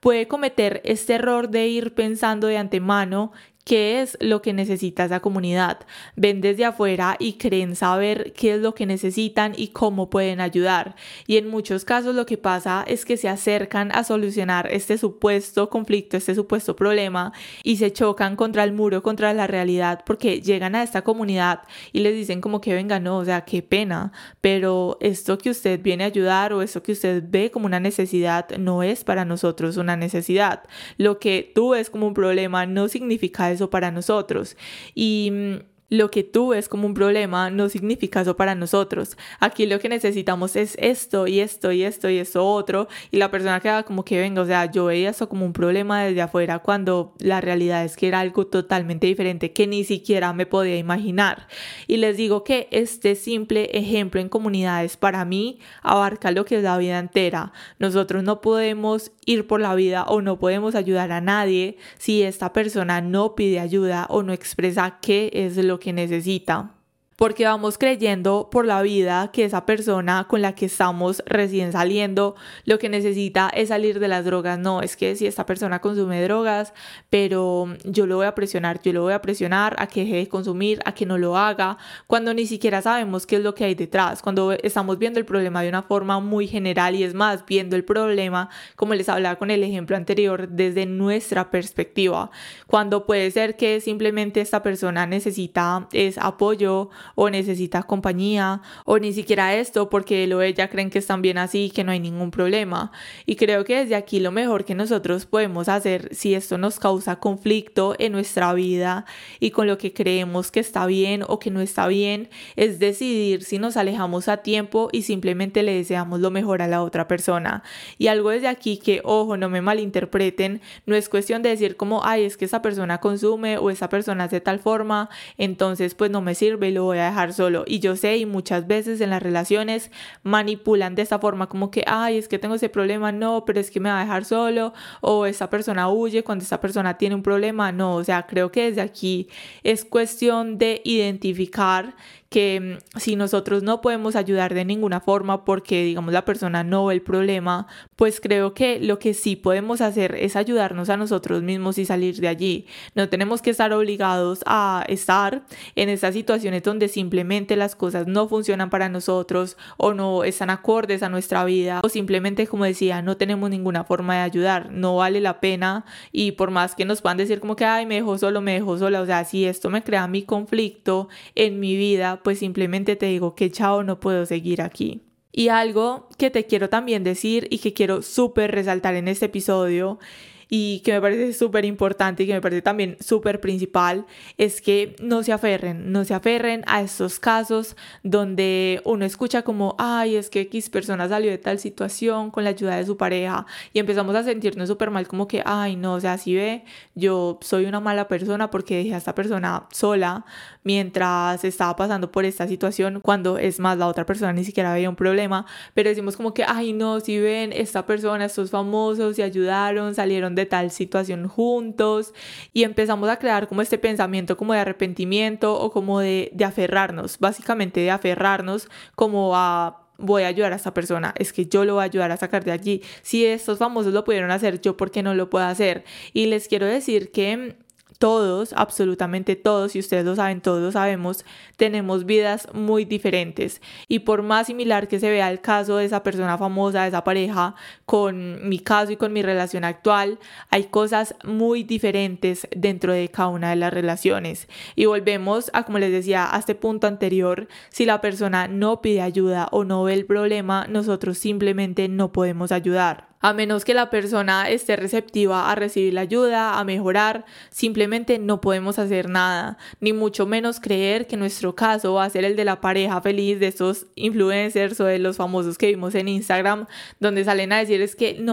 puede 0.00 0.28
cometer 0.28 0.82
este 0.84 1.14
error 1.14 1.48
de 1.48 1.66
ir 1.68 1.94
pensando 1.94 2.46
de 2.46 2.58
antemano 2.58 3.32
qué 3.64 4.02
es 4.02 4.16
lo 4.20 4.42
que 4.42 4.52
necesita 4.52 5.06
esa 5.06 5.20
comunidad. 5.20 5.80
Ven 6.16 6.40
desde 6.40 6.66
afuera 6.66 7.16
y 7.18 7.34
creen 7.34 7.76
saber 7.76 8.32
qué 8.34 8.54
es 8.54 8.60
lo 8.60 8.74
que 8.74 8.86
necesitan 8.86 9.54
y 9.56 9.68
cómo 9.68 10.10
pueden 10.10 10.40
ayudar. 10.40 10.94
Y 11.26 11.38
en 11.38 11.48
muchos 11.48 11.84
casos 11.84 12.14
lo 12.14 12.26
que 12.26 12.36
pasa 12.38 12.84
es 12.86 13.04
que 13.04 13.16
se 13.16 13.28
acercan 13.28 13.90
a 13.92 14.04
solucionar 14.04 14.68
este 14.70 14.98
supuesto 14.98 15.70
conflicto, 15.70 16.16
este 16.16 16.34
supuesto 16.34 16.76
problema 16.76 17.32
y 17.62 17.76
se 17.78 17.92
chocan 17.92 18.36
contra 18.36 18.64
el 18.64 18.72
muro, 18.72 19.02
contra 19.02 19.32
la 19.32 19.46
realidad, 19.46 20.02
porque 20.04 20.42
llegan 20.42 20.74
a 20.74 20.82
esta 20.82 21.02
comunidad 21.02 21.62
y 21.92 22.00
les 22.00 22.14
dicen 22.14 22.40
como 22.40 22.60
que 22.60 22.74
venga, 22.74 23.00
no, 23.00 23.18
o 23.18 23.24
sea, 23.24 23.42
qué 23.42 23.62
pena, 23.62 24.12
pero 24.40 24.98
esto 25.00 25.38
que 25.38 25.50
usted 25.50 25.80
viene 25.80 26.04
a 26.04 26.08
ayudar 26.08 26.52
o 26.52 26.60
esto 26.60 26.82
que 26.82 26.92
usted 26.92 27.22
ve 27.26 27.50
como 27.50 27.66
una 27.66 27.80
necesidad 27.80 28.50
no 28.58 28.82
es 28.82 29.04
para 29.04 29.24
nosotros 29.24 29.78
una 29.78 29.96
necesidad. 29.96 30.64
Lo 30.98 31.18
que 31.18 31.50
tú 31.54 31.70
ves 31.70 31.88
como 31.88 32.06
un 32.06 32.14
problema 32.14 32.66
no 32.66 32.88
significa 32.88 33.53
eso 33.54 33.70
para 33.70 33.90
nosotros. 33.90 34.56
Y 34.94 35.30
mm, 35.32 35.73
lo 35.90 36.10
que 36.10 36.24
tú 36.24 36.48
ves 36.48 36.68
como 36.68 36.86
un 36.86 36.94
problema 36.94 37.50
no 37.50 37.68
significa 37.68 38.22
eso 38.22 38.36
para 38.36 38.54
nosotros. 38.54 39.16
Aquí 39.38 39.66
lo 39.66 39.78
que 39.78 39.88
necesitamos 39.88 40.56
es 40.56 40.76
esto 40.80 41.26
y 41.26 41.40
esto 41.40 41.72
y 41.72 41.82
esto 41.82 42.08
y 42.08 42.18
esto 42.18 42.46
otro. 42.46 42.88
Y 43.10 43.18
la 43.18 43.30
persona 43.30 43.60
queda 43.60 43.82
como 43.82 44.04
que 44.04 44.18
venga, 44.18 44.42
o 44.42 44.46
sea, 44.46 44.70
yo 44.70 44.86
veía 44.86 45.10
eso 45.10 45.28
como 45.28 45.44
un 45.44 45.52
problema 45.52 46.02
desde 46.02 46.22
afuera 46.22 46.58
cuando 46.60 47.14
la 47.18 47.40
realidad 47.40 47.84
es 47.84 47.96
que 47.96 48.08
era 48.08 48.20
algo 48.20 48.46
totalmente 48.46 49.06
diferente 49.06 49.52
que 49.52 49.66
ni 49.66 49.84
siquiera 49.84 50.32
me 50.32 50.46
podía 50.46 50.76
imaginar. 50.76 51.48
Y 51.86 51.98
les 51.98 52.16
digo 52.16 52.44
que 52.44 52.68
este 52.70 53.14
simple 53.14 53.70
ejemplo 53.72 54.20
en 54.20 54.28
comunidades 54.28 54.96
para 54.96 55.24
mí 55.24 55.58
abarca 55.82 56.30
lo 56.30 56.44
que 56.44 56.56
es 56.56 56.62
la 56.62 56.78
vida 56.78 56.98
entera. 56.98 57.52
Nosotros 57.78 58.24
no 58.24 58.40
podemos 58.40 59.12
ir 59.26 59.46
por 59.46 59.60
la 59.60 59.74
vida 59.74 60.04
o 60.04 60.22
no 60.22 60.38
podemos 60.38 60.74
ayudar 60.74 61.12
a 61.12 61.20
nadie 61.20 61.76
si 61.98 62.22
esta 62.22 62.52
persona 62.52 63.00
no 63.00 63.34
pide 63.34 63.60
ayuda 63.60 64.06
o 64.08 64.22
no 64.22 64.32
expresa 64.32 64.98
qué 65.00 65.30
es 65.32 65.56
lo 65.56 65.73
que 65.78 65.92
necesita 65.92 66.73
porque 67.16 67.44
vamos 67.44 67.78
creyendo 67.78 68.48
por 68.50 68.66
la 68.66 68.82
vida 68.82 69.30
que 69.32 69.44
esa 69.44 69.66
persona 69.66 70.26
con 70.28 70.42
la 70.42 70.54
que 70.54 70.66
estamos 70.66 71.22
recién 71.26 71.72
saliendo 71.72 72.34
lo 72.64 72.78
que 72.78 72.88
necesita 72.88 73.50
es 73.54 73.68
salir 73.68 74.00
de 74.00 74.08
las 74.08 74.24
drogas. 74.24 74.58
No, 74.58 74.82
es 74.82 74.96
que 74.96 75.14
si 75.16 75.26
esta 75.26 75.46
persona 75.46 75.80
consume 75.80 76.22
drogas, 76.22 76.72
pero 77.10 77.68
yo 77.84 78.06
lo 78.06 78.16
voy 78.16 78.26
a 78.26 78.34
presionar, 78.34 78.80
yo 78.82 78.92
lo 78.92 79.02
voy 79.02 79.12
a 79.12 79.22
presionar 79.22 79.76
a 79.78 79.86
que 79.86 80.00
deje 80.00 80.16
de 80.16 80.28
consumir, 80.28 80.80
a 80.84 80.92
que 80.92 81.06
no 81.06 81.18
lo 81.18 81.36
haga, 81.36 81.78
cuando 82.06 82.34
ni 82.34 82.46
siquiera 82.46 82.82
sabemos 82.82 83.26
qué 83.26 83.36
es 83.36 83.42
lo 83.42 83.54
que 83.54 83.64
hay 83.64 83.74
detrás, 83.74 84.22
cuando 84.22 84.52
estamos 84.52 84.98
viendo 84.98 85.18
el 85.18 85.24
problema 85.24 85.62
de 85.62 85.68
una 85.68 85.82
forma 85.82 86.20
muy 86.20 86.46
general 86.46 86.94
y 86.94 87.04
es 87.04 87.14
más, 87.14 87.44
viendo 87.46 87.76
el 87.76 87.84
problema, 87.84 88.48
como 88.76 88.94
les 88.94 89.08
hablaba 89.08 89.36
con 89.36 89.50
el 89.50 89.62
ejemplo 89.62 89.96
anterior, 89.96 90.48
desde 90.48 90.86
nuestra 90.86 91.50
perspectiva, 91.50 92.30
cuando 92.66 93.06
puede 93.06 93.30
ser 93.30 93.56
que 93.56 93.80
simplemente 93.80 94.40
esta 94.40 94.62
persona 94.62 95.06
necesita 95.06 95.88
es 95.92 96.18
apoyo, 96.18 96.90
o 97.14 97.30
necesita 97.30 97.82
compañía 97.82 98.62
o 98.84 98.98
ni 98.98 99.12
siquiera 99.12 99.54
esto 99.54 99.90
porque 99.90 100.24
él 100.24 100.32
o 100.32 100.42
ella 100.42 100.68
creen 100.68 100.90
que 100.90 100.98
están 100.98 101.22
bien 101.22 101.38
así 101.38 101.70
que 101.70 101.84
no 101.84 101.92
hay 101.92 102.00
ningún 102.00 102.30
problema. 102.30 102.92
Y 103.26 103.36
creo 103.36 103.64
que 103.64 103.78
desde 103.78 103.94
aquí 103.94 104.20
lo 104.20 104.32
mejor 104.32 104.64
que 104.64 104.74
nosotros 104.74 105.26
podemos 105.26 105.68
hacer 105.68 106.14
si 106.14 106.34
esto 106.34 106.58
nos 106.58 106.78
causa 106.78 107.16
conflicto 107.16 107.94
en 107.98 108.12
nuestra 108.12 108.52
vida 108.54 109.06
y 109.40 109.50
con 109.50 109.66
lo 109.66 109.78
que 109.78 109.92
creemos 109.92 110.50
que 110.50 110.60
está 110.60 110.86
bien 110.86 111.24
o 111.26 111.38
que 111.38 111.50
no 111.50 111.60
está 111.60 111.86
bien 111.86 112.28
es 112.56 112.78
decidir 112.78 113.42
si 113.42 113.58
nos 113.58 113.76
alejamos 113.76 114.28
a 114.28 114.38
tiempo 114.38 114.88
y 114.92 115.02
simplemente 115.02 115.62
le 115.62 115.74
deseamos 115.74 116.20
lo 116.20 116.30
mejor 116.30 116.62
a 116.62 116.68
la 116.68 116.82
otra 116.82 117.08
persona. 117.08 117.62
Y 117.98 118.08
algo 118.08 118.30
desde 118.30 118.48
aquí 118.48 118.78
que, 118.78 119.00
ojo, 119.04 119.36
no 119.36 119.48
me 119.48 119.60
malinterpreten, 119.60 120.60
no 120.86 120.94
es 120.94 121.08
cuestión 121.08 121.42
de 121.42 121.50
decir 121.50 121.76
como, 121.76 122.04
ay, 122.04 122.24
es 122.24 122.36
que 122.36 122.44
esa 122.44 122.62
persona 122.62 122.98
consume 122.98 123.58
o 123.58 123.70
esa 123.70 123.88
persona 123.88 124.24
hace 124.24 124.40
tal 124.40 124.58
forma, 124.58 125.08
entonces 125.38 125.94
pues 125.94 126.10
no 126.10 126.20
me 126.20 126.34
sirve 126.34 126.68
y 126.68 126.72
lo 126.72 126.86
voy 126.94 127.00
a 127.00 127.06
dejar 127.06 127.32
solo. 127.32 127.64
Y 127.66 127.80
yo 127.80 127.96
sé, 127.96 128.16
y 128.16 128.26
muchas 128.26 128.66
veces 128.66 129.00
en 129.00 129.10
las 129.10 129.22
relaciones 129.22 129.90
manipulan 130.22 130.94
de 130.94 131.02
esta 131.02 131.18
forma, 131.18 131.48
como 131.48 131.70
que, 131.70 131.84
ay, 131.86 132.18
es 132.18 132.28
que 132.28 132.38
tengo 132.38 132.54
ese 132.54 132.68
problema, 132.68 133.12
no, 133.12 133.44
pero 133.44 133.60
es 133.60 133.70
que 133.70 133.80
me 133.80 133.90
va 133.90 133.98
a 134.00 134.04
dejar 134.04 134.24
solo, 134.24 134.72
o 135.00 135.26
esa 135.26 135.50
persona 135.50 135.88
huye 135.88 136.24
cuando 136.24 136.44
esa 136.44 136.60
persona 136.60 136.98
tiene 136.98 137.14
un 137.14 137.22
problema, 137.22 137.72
no, 137.72 137.96
o 137.96 138.04
sea, 138.04 138.26
creo 138.26 138.50
que 138.50 138.64
desde 138.70 138.80
aquí 138.80 139.28
es 139.62 139.84
cuestión 139.84 140.58
de 140.58 140.80
identificar 140.84 141.94
que 142.34 142.78
mm, 142.94 142.98
si 142.98 143.14
nosotros 143.14 143.62
no 143.62 143.80
podemos 143.80 144.16
ayudar 144.16 144.54
de 144.54 144.64
ninguna 144.64 145.00
forma 145.00 145.44
porque 145.44 145.84
digamos 145.84 146.12
la 146.12 146.24
persona 146.24 146.64
no 146.64 146.86
ve 146.86 146.94
el 146.94 147.00
problema, 147.00 147.68
pues 147.94 148.20
creo 148.20 148.54
que 148.54 148.80
lo 148.80 148.98
que 148.98 149.14
sí 149.14 149.36
podemos 149.36 149.80
hacer 149.80 150.16
es 150.16 150.34
ayudarnos 150.34 150.90
a 150.90 150.96
nosotros 150.96 151.44
mismos 151.44 151.78
y 151.78 151.84
salir 151.84 152.16
de 152.16 152.26
allí. 152.26 152.66
No 152.96 153.08
tenemos 153.08 153.40
que 153.40 153.50
estar 153.50 153.72
obligados 153.72 154.40
a 154.46 154.84
estar 154.88 155.44
en 155.76 155.88
esas 155.88 156.14
situaciones 156.14 156.64
donde 156.64 156.88
simplemente 156.88 157.54
las 157.54 157.76
cosas 157.76 158.08
no 158.08 158.26
funcionan 158.26 158.68
para 158.68 158.88
nosotros 158.88 159.56
o 159.76 159.94
no 159.94 160.24
están 160.24 160.50
acordes 160.50 161.04
a 161.04 161.08
nuestra 161.08 161.44
vida 161.44 161.82
o 161.84 161.88
simplemente 161.88 162.48
como 162.48 162.64
decía, 162.64 163.00
no 163.00 163.16
tenemos 163.16 163.48
ninguna 163.48 163.84
forma 163.84 164.16
de 164.16 164.22
ayudar, 164.22 164.72
no 164.72 164.96
vale 164.96 165.20
la 165.20 165.38
pena 165.38 165.84
y 166.10 166.32
por 166.32 166.50
más 166.50 166.74
que 166.74 166.84
nos 166.84 167.00
puedan 167.00 167.16
decir 167.16 167.38
como 167.38 167.54
que 167.54 167.64
ay, 167.64 167.86
me 167.86 167.94
dejó 167.94 168.18
solo, 168.18 168.40
me 168.40 168.54
dejó 168.54 168.76
sola, 168.76 169.02
o 169.02 169.06
sea, 169.06 169.24
si 169.24 169.44
esto 169.44 169.70
me 169.70 169.84
crea 169.84 170.08
mi 170.08 170.24
conflicto 170.24 171.08
en 171.36 171.60
mi 171.60 171.76
vida, 171.76 172.22
pues 172.24 172.40
simplemente 172.40 172.96
te 172.96 173.06
digo 173.06 173.36
que 173.36 173.52
chao, 173.52 173.84
no 173.84 174.00
puedo 174.00 174.26
seguir 174.26 174.62
aquí. 174.62 175.02
Y 175.30 175.48
algo 175.48 176.08
que 176.18 176.30
te 176.30 176.46
quiero 176.46 176.68
también 176.68 177.04
decir 177.04 177.46
y 177.50 177.58
que 177.58 177.72
quiero 177.74 178.02
súper 178.02 178.50
resaltar 178.50 178.94
en 178.94 179.06
este 179.06 179.26
episodio 179.26 179.98
y 180.48 180.80
que 180.80 180.92
me 180.92 181.00
parece 181.00 181.32
súper 181.32 181.64
importante 181.64 182.22
y 182.22 182.26
que 182.26 182.34
me 182.34 182.40
parece 182.40 182.62
también 182.62 182.96
súper 183.00 183.40
principal 183.40 184.06
es 184.38 184.60
que 184.60 184.96
no 185.00 185.22
se 185.22 185.32
aferren, 185.32 185.92
no 185.92 186.04
se 186.04 186.14
aferren 186.14 186.62
a 186.66 186.82
estos 186.82 187.18
casos 187.18 187.76
donde 188.02 188.80
uno 188.84 189.04
escucha 189.04 189.42
como, 189.42 189.74
ay, 189.78 190.16
es 190.16 190.30
que 190.30 190.40
X 190.42 190.70
persona 190.70 191.08
salió 191.08 191.30
de 191.30 191.38
tal 191.38 191.58
situación 191.58 192.30
con 192.30 192.44
la 192.44 192.50
ayuda 192.50 192.76
de 192.76 192.86
su 192.86 192.96
pareja 192.96 193.46
y 193.72 193.78
empezamos 193.78 194.14
a 194.14 194.22
sentirnos 194.22 194.68
súper 194.68 194.90
mal 194.90 195.08
como 195.08 195.28
que, 195.28 195.42
ay, 195.44 195.76
no, 195.76 195.94
o 195.94 196.00
sea, 196.00 196.18
si 196.18 196.34
ve, 196.34 196.64
yo 196.94 197.38
soy 197.42 197.66
una 197.66 197.80
mala 197.80 198.08
persona 198.08 198.50
porque 198.50 198.76
dejé 198.76 198.94
a 198.94 198.98
esta 198.98 199.14
persona 199.14 199.66
sola 199.70 200.24
mientras 200.62 201.44
estaba 201.44 201.76
pasando 201.76 202.10
por 202.10 202.24
esta 202.24 202.48
situación 202.48 203.00
cuando 203.00 203.38
es 203.38 203.60
más 203.60 203.78
la 203.78 203.86
otra 203.86 204.06
persona 204.06 204.32
ni 204.32 204.44
siquiera 204.44 204.72
había 204.72 204.88
un 204.88 204.96
problema, 204.96 205.46
pero 205.74 205.90
decimos 205.90 206.16
como 206.16 206.34
que, 206.34 206.44
ay, 206.44 206.72
no, 206.72 207.00
si 207.00 207.18
ven, 207.18 207.52
esta 207.52 207.86
persona, 207.86 208.24
estos 208.24 208.50
famosos 208.50 209.16
se 209.16 209.22
ayudaron, 209.22 209.94
salieron 209.94 210.33
de 210.34 210.46
tal 210.46 210.70
situación 210.70 211.28
juntos 211.28 212.12
y 212.52 212.64
empezamos 212.64 213.08
a 213.08 213.18
crear 213.18 213.48
como 213.48 213.62
este 213.62 213.78
pensamiento 213.78 214.36
como 214.36 214.52
de 214.52 214.60
arrepentimiento 214.60 215.58
o 215.58 215.70
como 215.70 216.00
de, 216.00 216.32
aferrarnos, 216.44 217.18
básicamente 217.18 217.80
de 217.80 217.90
aferrarnos 217.90 218.68
como 218.94 219.36
a 219.36 219.80
voy 219.96 220.24
a 220.24 220.26
ayudar 220.26 220.52
a 220.52 220.56
esta 220.56 220.74
persona, 220.74 221.14
es 221.16 221.32
que 221.32 221.46
yo 221.46 221.64
lo 221.64 221.74
voy 221.74 221.82
a 221.82 221.84
ayudar 221.84 222.10
a 222.10 222.16
sacar 222.16 222.44
de 222.44 222.50
allí. 222.50 222.82
Si 223.02 223.24
estos 223.24 223.58
famosos 223.58 223.92
lo 223.92 224.02
pudieron 224.02 224.32
hacer, 224.32 224.60
yo 224.60 224.76
por 224.76 224.90
qué 224.90 225.04
no 225.04 225.14
lo 225.14 225.30
puedo 225.30 225.44
hacer. 225.44 225.84
Y 226.12 226.26
les 226.26 226.48
quiero 226.48 226.66
decir 226.66 227.12
que 227.12 227.56
todos, 227.98 228.52
absolutamente 228.54 229.36
todos, 229.36 229.76
y 229.76 229.78
ustedes 229.78 230.04
lo 230.04 230.16
saben, 230.16 230.40
todos 230.40 230.62
lo 230.62 230.72
sabemos, 230.72 231.24
tenemos 231.56 232.04
vidas 232.04 232.48
muy 232.52 232.84
diferentes. 232.84 233.60
Y 233.88 234.00
por 234.00 234.22
más 234.22 234.46
similar 234.46 234.88
que 234.88 235.00
se 235.00 235.10
vea 235.10 235.30
el 235.30 235.40
caso 235.40 235.76
de 235.76 235.84
esa 235.84 236.02
persona 236.02 236.36
famosa, 236.38 236.82
de 236.82 236.88
esa 236.88 237.04
pareja, 237.04 237.54
con 237.86 238.48
mi 238.48 238.58
caso 238.58 238.92
y 238.92 238.96
con 238.96 239.12
mi 239.12 239.22
relación 239.22 239.64
actual, 239.64 240.18
hay 240.50 240.64
cosas 240.64 241.14
muy 241.24 241.62
diferentes 241.62 242.48
dentro 242.54 242.92
de 242.92 243.08
cada 243.08 243.28
una 243.28 243.50
de 243.50 243.56
las 243.56 243.72
relaciones. 243.72 244.48
Y 244.76 244.86
volvemos 244.86 245.50
a, 245.52 245.64
como 245.64 245.78
les 245.78 245.92
decía, 245.92 246.34
a 246.34 246.38
este 246.38 246.54
punto 246.54 246.86
anterior, 246.86 247.48
si 247.70 247.84
la 247.84 248.00
persona 248.00 248.48
no 248.48 248.80
pide 248.80 249.02
ayuda 249.02 249.48
o 249.50 249.64
no 249.64 249.84
ve 249.84 249.94
el 249.94 250.06
problema, 250.06 250.66
nosotros 250.68 251.18
simplemente 251.18 251.88
no 251.88 252.12
podemos 252.12 252.52
ayudar 252.52 253.13
a 253.24 253.32
menos 253.32 253.64
que 253.64 253.72
la 253.72 253.88
persona 253.88 254.50
esté 254.50 254.76
receptiva 254.76 255.50
a 255.50 255.54
recibir 255.54 255.94
la 255.94 256.02
ayuda, 256.02 256.58
a 256.58 256.64
mejorar, 256.64 257.24
simplemente 257.48 258.18
no 258.18 258.42
podemos 258.42 258.78
hacer 258.78 259.08
nada, 259.08 259.56
ni 259.80 259.94
mucho 259.94 260.26
menos 260.26 260.60
creer 260.60 261.06
que 261.06 261.16
nuestro 261.16 261.54
caso 261.54 261.94
va 261.94 262.04
a 262.04 262.10
ser 262.10 262.26
el 262.26 262.36
de 262.36 262.44
la 262.44 262.60
pareja 262.60 263.00
feliz 263.00 263.40
de 263.40 263.46
esos 263.46 263.86
influencers 263.94 264.78
o 264.78 264.84
de 264.84 264.98
los 264.98 265.16
famosos 265.16 265.56
que 265.56 265.68
vimos 265.68 265.94
en 265.94 266.08
Instagram, 266.08 266.66
donde 267.00 267.24
salen 267.24 267.54
a 267.54 267.60
decir 267.60 267.80
es 267.80 267.96
que 267.96 268.12
no. 268.20 268.32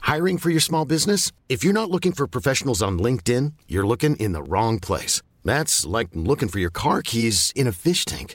Hiring 0.00 0.38
for 0.38 0.50
your 0.50 0.62
small 0.62 0.86
business? 0.86 1.32
If 1.50 1.62
you're 1.62 1.78
not 1.78 1.90
looking 1.90 2.12
for 2.12 2.26
professionals 2.26 2.80
on 2.80 2.98
LinkedIn, 2.98 3.52
you're 3.68 3.86
looking 3.86 4.16
in 4.16 4.32
the 4.32 4.42
wrong 4.42 4.80
place. 4.80 5.20
That's 5.44 5.84
like 5.84 6.08
looking 6.14 6.48
for 6.48 6.58
your 6.58 6.72
car 6.72 7.02
keys 7.02 7.52
in 7.54 7.66
a 7.66 7.72
fish 7.72 8.06
tank. 8.06 8.34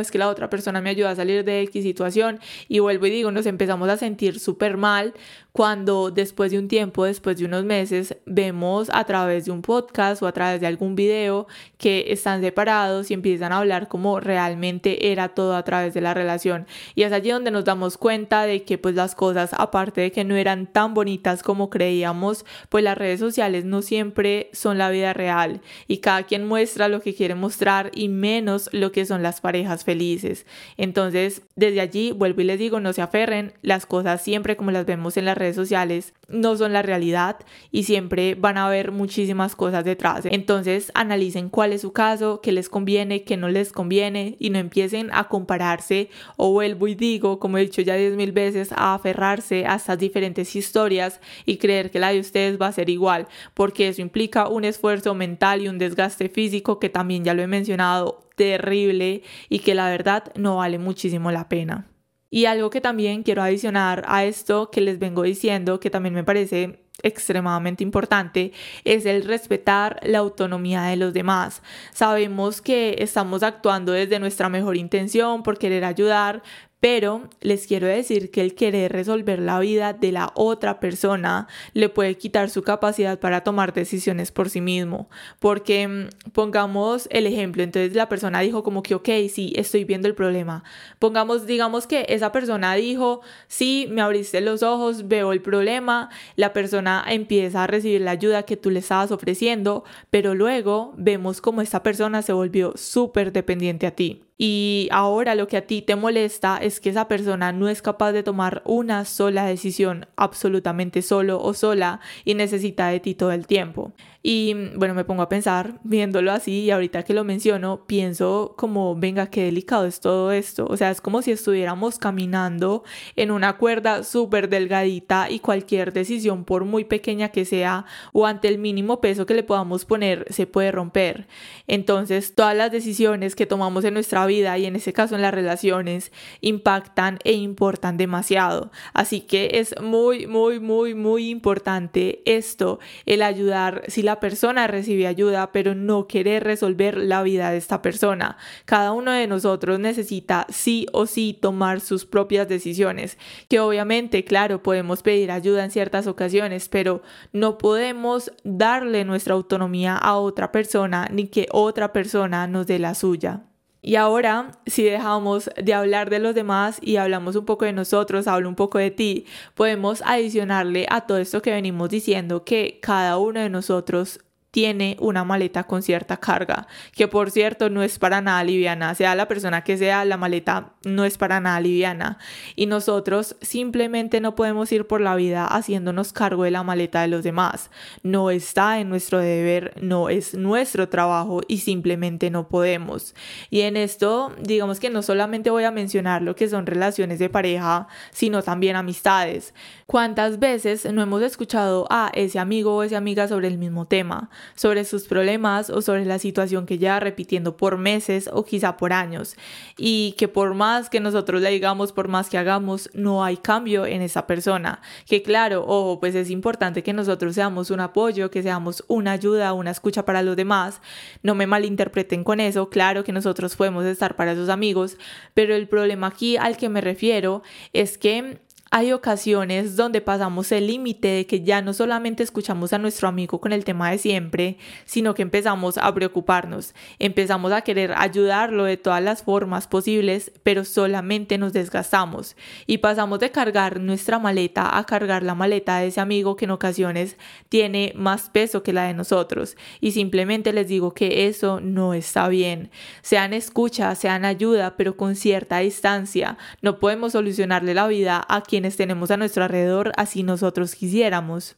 es 0.00 0.10
que 0.10 0.18
la 0.18 0.28
otra 0.28 0.50
persona 0.50 0.80
me 0.80 0.90
ayuda 0.90 1.10
a 1.10 1.16
salir 1.16 1.44
de 1.44 1.62
X 1.62 1.82
situación 1.82 2.40
y 2.68 2.78
vuelvo 2.78 3.06
y 3.06 3.10
digo, 3.10 3.30
nos 3.30 3.46
empezamos 3.46 3.88
a 3.88 3.96
sentir 3.96 4.40
súper 4.40 4.76
mal 4.76 5.14
cuando 5.56 6.10
después 6.10 6.50
de 6.50 6.58
un 6.58 6.66
tiempo, 6.66 7.04
después 7.04 7.38
de 7.38 7.44
unos 7.44 7.64
meses, 7.64 8.16
vemos 8.26 8.90
a 8.92 9.04
través 9.04 9.44
de 9.44 9.52
un 9.52 9.62
podcast 9.62 10.20
o 10.20 10.26
a 10.26 10.32
través 10.32 10.60
de 10.60 10.66
algún 10.66 10.96
video 10.96 11.46
que 11.78 12.06
están 12.08 12.40
separados 12.40 13.08
y 13.08 13.14
empiezan 13.14 13.52
a 13.52 13.58
hablar 13.58 13.86
como 13.86 14.18
realmente 14.18 15.12
era 15.12 15.28
todo 15.28 15.54
a 15.54 15.62
través 15.62 15.94
de 15.94 16.00
la 16.00 16.12
relación. 16.12 16.66
Y 16.96 17.04
es 17.04 17.12
allí 17.12 17.30
donde 17.30 17.52
nos 17.52 17.64
damos 17.64 17.98
cuenta 17.98 18.46
de 18.46 18.64
que 18.64 18.78
pues 18.78 18.96
las 18.96 19.14
cosas, 19.14 19.50
aparte 19.56 20.00
de 20.00 20.10
que 20.10 20.24
no 20.24 20.34
eran 20.34 20.66
tan 20.66 20.92
bonitas 20.92 21.44
como 21.44 21.70
creíamos, 21.70 22.44
pues 22.68 22.82
las 22.82 22.98
redes 22.98 23.20
sociales 23.20 23.64
no 23.64 23.80
siempre 23.80 24.50
son 24.52 24.76
la 24.76 24.90
vida 24.90 25.12
real 25.12 25.60
y 25.86 25.98
cada 25.98 26.24
quien 26.24 26.48
muestra 26.48 26.88
lo 26.88 27.00
que 27.00 27.14
quiere 27.14 27.36
mostrar 27.36 27.92
y 27.94 28.08
menos 28.08 28.68
lo 28.72 28.90
que 28.90 29.06
son 29.06 29.22
las 29.22 29.40
parejas 29.40 29.83
felices. 29.84 30.46
Entonces, 30.76 31.42
desde 31.56 31.80
allí, 31.80 32.12
vuelvo 32.12 32.40
y 32.40 32.44
les 32.44 32.58
digo, 32.58 32.80
no 32.80 32.92
se 32.92 33.02
aferren, 33.02 33.52
las 33.62 33.86
cosas 33.86 34.22
siempre 34.22 34.56
como 34.56 34.70
las 34.70 34.86
vemos 34.86 35.16
en 35.16 35.26
las 35.26 35.38
redes 35.38 35.56
sociales 35.56 36.14
no 36.28 36.56
son 36.56 36.72
la 36.72 36.82
realidad 36.82 37.36
y 37.70 37.84
siempre 37.84 38.34
van 38.34 38.56
a 38.56 38.66
haber 38.66 38.92
muchísimas 38.92 39.56
cosas 39.56 39.84
detrás. 39.84 40.24
Entonces, 40.24 40.90
analicen 40.94 41.48
cuál 41.48 41.72
es 41.72 41.82
su 41.82 41.92
caso, 41.92 42.40
qué 42.42 42.52
les 42.52 42.68
conviene, 42.68 43.24
qué 43.24 43.36
no 43.36 43.48
les 43.48 43.72
conviene 43.72 44.36
y 44.38 44.50
no 44.50 44.58
empiecen 44.58 45.10
a 45.12 45.28
compararse 45.28 46.10
o 46.36 46.50
vuelvo 46.52 46.88
y 46.88 46.94
digo, 46.94 47.38
como 47.38 47.58
he 47.58 47.62
dicho 47.62 47.82
ya 47.82 47.96
diez 47.96 48.14
mil 48.14 48.32
veces, 48.32 48.72
a 48.72 48.94
aferrarse 48.94 49.66
a 49.66 49.76
estas 49.76 49.98
diferentes 49.98 50.54
historias 50.56 51.20
y 51.46 51.58
creer 51.58 51.90
que 51.90 51.98
la 51.98 52.12
de 52.12 52.20
ustedes 52.20 52.60
va 52.60 52.68
a 52.68 52.72
ser 52.72 52.88
igual, 52.90 53.28
porque 53.54 53.88
eso 53.88 54.02
implica 54.02 54.48
un 54.48 54.64
esfuerzo 54.64 55.14
mental 55.14 55.62
y 55.62 55.68
un 55.68 55.78
desgaste 55.78 56.28
físico 56.28 56.78
que 56.78 56.88
también 56.88 57.24
ya 57.24 57.34
lo 57.34 57.42
he 57.42 57.46
mencionado 57.46 58.23
terrible 58.34 59.22
y 59.48 59.60
que 59.60 59.74
la 59.74 59.88
verdad 59.88 60.32
no 60.36 60.56
vale 60.56 60.78
muchísimo 60.78 61.30
la 61.30 61.48
pena. 61.48 61.86
Y 62.30 62.46
algo 62.46 62.68
que 62.70 62.80
también 62.80 63.22
quiero 63.22 63.42
adicionar 63.42 64.04
a 64.08 64.24
esto 64.24 64.70
que 64.70 64.80
les 64.80 64.98
vengo 64.98 65.22
diciendo, 65.22 65.78
que 65.78 65.90
también 65.90 66.14
me 66.14 66.24
parece 66.24 66.84
extremadamente 67.02 67.82
importante 67.82 68.52
es 68.84 69.04
el 69.06 69.24
respetar 69.24 70.00
la 70.02 70.18
autonomía 70.18 70.82
de 70.82 70.96
los 70.96 71.12
demás. 71.12 71.62
Sabemos 71.92 72.60
que 72.60 72.96
estamos 72.98 73.42
actuando 73.42 73.92
desde 73.92 74.18
nuestra 74.18 74.48
mejor 74.48 74.76
intención 74.76 75.42
por 75.42 75.58
querer 75.58 75.84
ayudar, 75.84 76.42
pero 76.84 77.30
les 77.40 77.66
quiero 77.66 77.86
decir 77.86 78.30
que 78.30 78.42
el 78.42 78.54
querer 78.54 78.92
resolver 78.92 79.38
la 79.38 79.58
vida 79.58 79.94
de 79.94 80.12
la 80.12 80.32
otra 80.34 80.80
persona 80.80 81.48
le 81.72 81.88
puede 81.88 82.18
quitar 82.18 82.50
su 82.50 82.62
capacidad 82.62 83.18
para 83.18 83.42
tomar 83.42 83.72
decisiones 83.72 84.30
por 84.30 84.50
sí 84.50 84.60
mismo. 84.60 85.08
Porque 85.38 85.88
mm, 85.88 86.30
pongamos 86.32 87.08
el 87.10 87.26
ejemplo, 87.26 87.62
entonces 87.62 87.94
la 87.94 88.10
persona 88.10 88.40
dijo 88.40 88.62
como 88.62 88.82
que, 88.82 88.94
ok, 88.94 89.08
sí, 89.32 89.54
estoy 89.56 89.84
viendo 89.84 90.08
el 90.08 90.14
problema. 90.14 90.62
Pongamos, 90.98 91.46
digamos 91.46 91.86
que 91.86 92.04
esa 92.10 92.32
persona 92.32 92.74
dijo, 92.74 93.22
sí, 93.48 93.88
me 93.90 94.02
abriste 94.02 94.42
los 94.42 94.62
ojos, 94.62 95.08
veo 95.08 95.32
el 95.32 95.40
problema, 95.40 96.10
la 96.36 96.52
persona 96.52 97.02
empieza 97.08 97.64
a 97.64 97.66
recibir 97.66 98.02
la 98.02 98.10
ayuda 98.10 98.42
que 98.42 98.58
tú 98.58 98.68
le 98.68 98.80
estabas 98.80 99.10
ofreciendo, 99.10 99.84
pero 100.10 100.34
luego 100.34 100.92
vemos 100.98 101.40
como 101.40 101.62
esta 101.62 101.82
persona 101.82 102.20
se 102.20 102.34
volvió 102.34 102.74
súper 102.76 103.32
dependiente 103.32 103.86
a 103.86 103.92
ti 103.92 104.24
y 104.36 104.88
ahora 104.90 105.34
lo 105.34 105.46
que 105.46 105.56
a 105.56 105.66
ti 105.66 105.80
te 105.82 105.94
molesta 105.94 106.58
es 106.58 106.80
que 106.80 106.90
esa 106.90 107.06
persona 107.06 107.52
no 107.52 107.68
es 107.68 107.82
capaz 107.82 108.12
de 108.12 108.24
tomar 108.24 108.62
una 108.64 109.04
sola 109.04 109.46
decisión 109.46 110.06
absolutamente 110.16 111.02
solo 111.02 111.40
o 111.40 111.54
sola 111.54 112.00
y 112.24 112.34
necesita 112.34 112.88
de 112.88 112.98
ti 112.98 113.14
todo 113.14 113.30
el 113.30 113.46
tiempo. 113.46 113.92
Y 114.26 114.54
bueno, 114.76 114.94
me 114.94 115.04
pongo 115.04 115.20
a 115.20 115.28
pensar, 115.28 115.80
viéndolo 115.84 116.32
así, 116.32 116.62
y 116.62 116.70
ahorita 116.70 117.02
que 117.02 117.12
lo 117.12 117.24
menciono, 117.24 117.84
pienso 117.86 118.54
como, 118.56 118.96
venga, 118.96 119.26
qué 119.26 119.44
delicado 119.44 119.84
es 119.84 120.00
todo 120.00 120.32
esto. 120.32 120.66
O 120.66 120.78
sea, 120.78 120.90
es 120.90 121.02
como 121.02 121.20
si 121.20 121.30
estuviéramos 121.30 121.98
caminando 121.98 122.84
en 123.16 123.30
una 123.30 123.58
cuerda 123.58 124.02
súper 124.02 124.48
delgadita 124.48 125.28
y 125.28 125.40
cualquier 125.40 125.92
decisión, 125.92 126.44
por 126.44 126.64
muy 126.64 126.84
pequeña 126.84 127.28
que 127.28 127.44
sea, 127.44 127.84
o 128.14 128.24
ante 128.24 128.48
el 128.48 128.56
mínimo 128.56 129.02
peso 129.02 129.26
que 129.26 129.34
le 129.34 129.42
podamos 129.42 129.84
poner, 129.84 130.24
se 130.30 130.46
puede 130.46 130.72
romper. 130.72 131.26
Entonces, 131.66 132.34
todas 132.34 132.56
las 132.56 132.72
decisiones 132.72 133.36
que 133.36 133.44
tomamos 133.44 133.84
en 133.84 133.92
nuestra 133.92 134.24
vida, 134.24 134.56
y 134.56 134.64
en 134.64 134.76
ese 134.76 134.94
caso 134.94 135.16
en 135.16 135.20
las 135.20 135.34
relaciones, 135.34 136.12
impactan 136.40 137.18
e 137.24 137.34
importan 137.34 137.98
demasiado. 137.98 138.72
Así 138.94 139.20
que 139.20 139.50
es 139.52 139.74
muy, 139.82 140.26
muy, 140.26 140.60
muy, 140.60 140.94
muy 140.94 141.28
importante 141.28 142.22
esto, 142.24 142.78
el 143.04 143.20
ayudar, 143.20 143.82
si 143.88 144.02
persona 144.20 144.66
recibe 144.66 145.06
ayuda, 145.06 145.52
pero 145.52 145.74
no 145.74 146.06
quiere 146.06 146.40
resolver 146.40 146.96
la 146.96 147.22
vida 147.22 147.50
de 147.50 147.58
esta 147.58 147.82
persona. 147.82 148.36
Cada 148.64 148.92
uno 148.92 149.12
de 149.12 149.26
nosotros 149.26 149.78
necesita 149.78 150.46
sí 150.48 150.86
o 150.92 151.06
sí 151.06 151.38
tomar 151.40 151.80
sus 151.80 152.04
propias 152.04 152.48
decisiones, 152.48 153.18
que 153.48 153.60
obviamente, 153.60 154.24
claro, 154.24 154.62
podemos 154.62 155.02
pedir 155.02 155.30
ayuda 155.30 155.64
en 155.64 155.70
ciertas 155.70 156.06
ocasiones, 156.06 156.68
pero 156.68 157.02
no 157.32 157.58
podemos 157.58 158.32
darle 158.44 159.04
nuestra 159.04 159.34
autonomía 159.34 159.96
a 159.96 160.16
otra 160.16 160.52
persona 160.52 161.08
ni 161.10 161.28
que 161.28 161.46
otra 161.52 161.92
persona 161.92 162.46
nos 162.46 162.66
dé 162.66 162.78
la 162.78 162.94
suya. 162.94 163.42
Y 163.86 163.96
ahora, 163.96 164.52
si 164.64 164.82
dejamos 164.82 165.50
de 165.62 165.74
hablar 165.74 166.08
de 166.08 166.18
los 166.18 166.34
demás 166.34 166.78
y 166.80 166.96
hablamos 166.96 167.36
un 167.36 167.44
poco 167.44 167.66
de 167.66 167.74
nosotros, 167.74 168.26
hablo 168.26 168.48
un 168.48 168.54
poco 168.54 168.78
de 168.78 168.90
ti, 168.90 169.26
podemos 169.54 170.02
adicionarle 170.06 170.86
a 170.88 171.02
todo 171.02 171.18
esto 171.18 171.42
que 171.42 171.50
venimos 171.50 171.90
diciendo 171.90 172.44
que 172.44 172.78
cada 172.80 173.18
uno 173.18 173.40
de 173.40 173.50
nosotros 173.50 174.20
tiene 174.54 174.96
una 175.00 175.24
maleta 175.24 175.64
con 175.64 175.82
cierta 175.82 176.18
carga, 176.18 176.68
que 176.92 177.08
por 177.08 177.32
cierto 177.32 177.70
no 177.70 177.82
es 177.82 177.98
para 177.98 178.20
nada 178.20 178.44
liviana, 178.44 178.94
sea 178.94 179.16
la 179.16 179.26
persona 179.26 179.64
que 179.64 179.76
sea, 179.76 180.04
la 180.04 180.16
maleta 180.16 180.74
no 180.84 181.04
es 181.04 181.18
para 181.18 181.40
nada 181.40 181.60
liviana. 181.60 182.18
Y 182.54 182.66
nosotros 182.66 183.34
simplemente 183.40 184.20
no 184.20 184.36
podemos 184.36 184.70
ir 184.70 184.86
por 184.86 185.00
la 185.00 185.16
vida 185.16 185.44
haciéndonos 185.44 186.12
cargo 186.12 186.44
de 186.44 186.52
la 186.52 186.62
maleta 186.62 187.00
de 187.00 187.08
los 187.08 187.24
demás. 187.24 187.68
No 188.04 188.30
está 188.30 188.78
en 188.78 188.90
nuestro 188.90 189.18
deber, 189.18 189.74
no 189.82 190.08
es 190.08 190.34
nuestro 190.34 190.88
trabajo 190.88 191.40
y 191.48 191.58
simplemente 191.58 192.30
no 192.30 192.46
podemos. 192.46 193.16
Y 193.50 193.62
en 193.62 193.76
esto, 193.76 194.36
digamos 194.40 194.78
que 194.78 194.88
no 194.88 195.02
solamente 195.02 195.50
voy 195.50 195.64
a 195.64 195.72
mencionar 195.72 196.22
lo 196.22 196.36
que 196.36 196.48
son 196.48 196.64
relaciones 196.66 197.18
de 197.18 197.28
pareja, 197.28 197.88
sino 198.12 198.40
también 198.40 198.76
amistades. 198.76 199.52
¿Cuántas 199.86 200.38
veces 200.38 200.84
no 200.92 201.02
hemos 201.02 201.22
escuchado 201.22 201.88
a 201.90 202.12
ese 202.14 202.38
amigo 202.38 202.76
o 202.76 202.84
esa 202.84 202.98
amiga 202.98 203.26
sobre 203.26 203.48
el 203.48 203.58
mismo 203.58 203.88
tema? 203.88 204.30
Sobre 204.54 204.84
sus 204.84 205.06
problemas 205.06 205.70
o 205.70 205.82
sobre 205.82 206.04
la 206.04 206.18
situación 206.18 206.66
que 206.66 206.78
lleva 206.78 207.00
repitiendo 207.00 207.56
por 207.56 207.78
meses 207.78 208.28
o 208.32 208.44
quizá 208.44 208.76
por 208.76 208.92
años 208.92 209.36
y 209.76 210.14
que 210.18 210.28
por 210.28 210.54
más 210.54 210.90
que 210.90 211.00
nosotros 211.00 211.42
le 211.42 211.50
digamos, 211.50 211.92
por 211.92 212.08
más 212.08 212.28
que 212.28 212.38
hagamos, 212.38 212.90
no 212.94 213.24
hay 213.24 213.36
cambio 213.36 213.86
en 213.86 214.02
esa 214.02 214.26
persona. 214.26 214.80
Que 215.06 215.22
claro, 215.22 215.64
ojo, 215.66 216.00
pues 216.00 216.14
es 216.14 216.30
importante 216.30 216.82
que 216.82 216.92
nosotros 216.92 217.34
seamos 217.34 217.70
un 217.70 217.80
apoyo, 217.80 218.30
que 218.30 218.42
seamos 218.42 218.84
una 218.88 219.12
ayuda, 219.12 219.52
una 219.52 219.70
escucha 219.70 220.04
para 220.04 220.22
los 220.22 220.36
demás. 220.36 220.80
No 221.22 221.34
me 221.34 221.46
malinterpreten 221.46 222.24
con 222.24 222.40
eso, 222.40 222.68
claro 222.68 223.04
que 223.04 223.12
nosotros 223.12 223.56
podemos 223.56 223.84
estar 223.84 224.16
para 224.16 224.32
esos 224.32 224.48
amigos, 224.48 224.96
pero 225.34 225.54
el 225.54 225.68
problema 225.68 226.08
aquí 226.08 226.36
al 226.36 226.56
que 226.56 226.68
me 226.68 226.80
refiero 226.80 227.42
es 227.72 227.98
que 227.98 228.38
hay 228.76 228.90
ocasiones 228.90 229.76
donde 229.76 230.00
pasamos 230.00 230.50
el 230.50 230.66
límite 230.66 231.06
de 231.06 231.26
que 231.26 231.42
ya 231.42 231.62
no 231.62 231.72
solamente 231.72 232.24
escuchamos 232.24 232.72
a 232.72 232.78
nuestro 232.78 233.06
amigo 233.06 233.40
con 233.40 233.52
el 233.52 233.64
tema 233.64 233.88
de 233.92 233.98
siempre, 233.98 234.58
sino 234.84 235.14
que 235.14 235.22
empezamos 235.22 235.78
a 235.78 235.94
preocuparnos, 235.94 236.74
empezamos 236.98 237.52
a 237.52 237.60
querer 237.60 237.94
ayudarlo 237.96 238.64
de 238.64 238.76
todas 238.76 239.00
las 239.00 239.22
formas 239.22 239.68
posibles, 239.68 240.32
pero 240.42 240.64
solamente 240.64 241.38
nos 241.38 241.52
desgastamos 241.52 242.34
y 242.66 242.78
pasamos 242.78 243.20
de 243.20 243.30
cargar 243.30 243.78
nuestra 243.78 244.18
maleta 244.18 244.76
a 244.76 244.82
cargar 244.82 245.22
la 245.22 245.36
maleta 245.36 245.78
de 245.78 245.86
ese 245.86 246.00
amigo 246.00 246.34
que 246.34 246.46
en 246.46 246.50
ocasiones 246.50 247.16
tiene 247.48 247.92
más 247.94 248.28
peso 248.28 248.64
que 248.64 248.72
la 248.72 248.88
de 248.88 248.94
nosotros. 248.94 249.56
Y 249.80 249.92
simplemente 249.92 250.52
les 250.52 250.66
digo 250.66 250.94
que 250.94 251.28
eso 251.28 251.60
no 251.60 251.94
está 251.94 252.26
bien. 252.26 252.72
Sean 253.02 253.34
escucha, 253.34 253.94
sean 253.94 254.24
ayuda, 254.24 254.76
pero 254.76 254.96
con 254.96 255.14
cierta 255.14 255.58
distancia. 255.58 256.38
No 256.60 256.80
podemos 256.80 257.12
solucionarle 257.12 257.74
la 257.74 257.86
vida 257.86 258.26
a 258.28 258.40
quien 258.40 258.63
tenemos 258.70 259.10
a 259.10 259.16
nuestro 259.16 259.44
alrededor 259.44 259.92
así 259.96 260.22
nosotros 260.22 260.74
quisiéramos. 260.74 261.56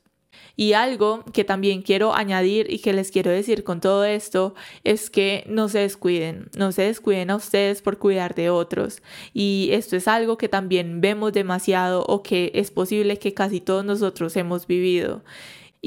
Y 0.54 0.72
algo 0.72 1.24
que 1.32 1.44
también 1.44 1.82
quiero 1.82 2.14
añadir 2.14 2.70
y 2.70 2.78
que 2.78 2.92
les 2.92 3.10
quiero 3.10 3.30
decir 3.30 3.64
con 3.64 3.80
todo 3.80 4.04
esto 4.04 4.54
es 4.84 5.10
que 5.10 5.44
no 5.48 5.68
se 5.68 5.80
descuiden, 5.80 6.50
no 6.56 6.72
se 6.72 6.82
descuiden 6.82 7.30
a 7.30 7.36
ustedes 7.36 7.82
por 7.82 7.98
cuidar 7.98 8.34
de 8.34 8.50
otros. 8.50 9.02
Y 9.32 9.70
esto 9.72 9.96
es 9.96 10.08
algo 10.08 10.38
que 10.38 10.48
también 10.48 11.00
vemos 11.00 11.32
demasiado 11.32 12.04
o 12.06 12.22
que 12.22 12.52
es 12.54 12.70
posible 12.70 13.18
que 13.18 13.34
casi 13.34 13.60
todos 13.60 13.84
nosotros 13.84 14.36
hemos 14.36 14.66
vivido. 14.66 15.22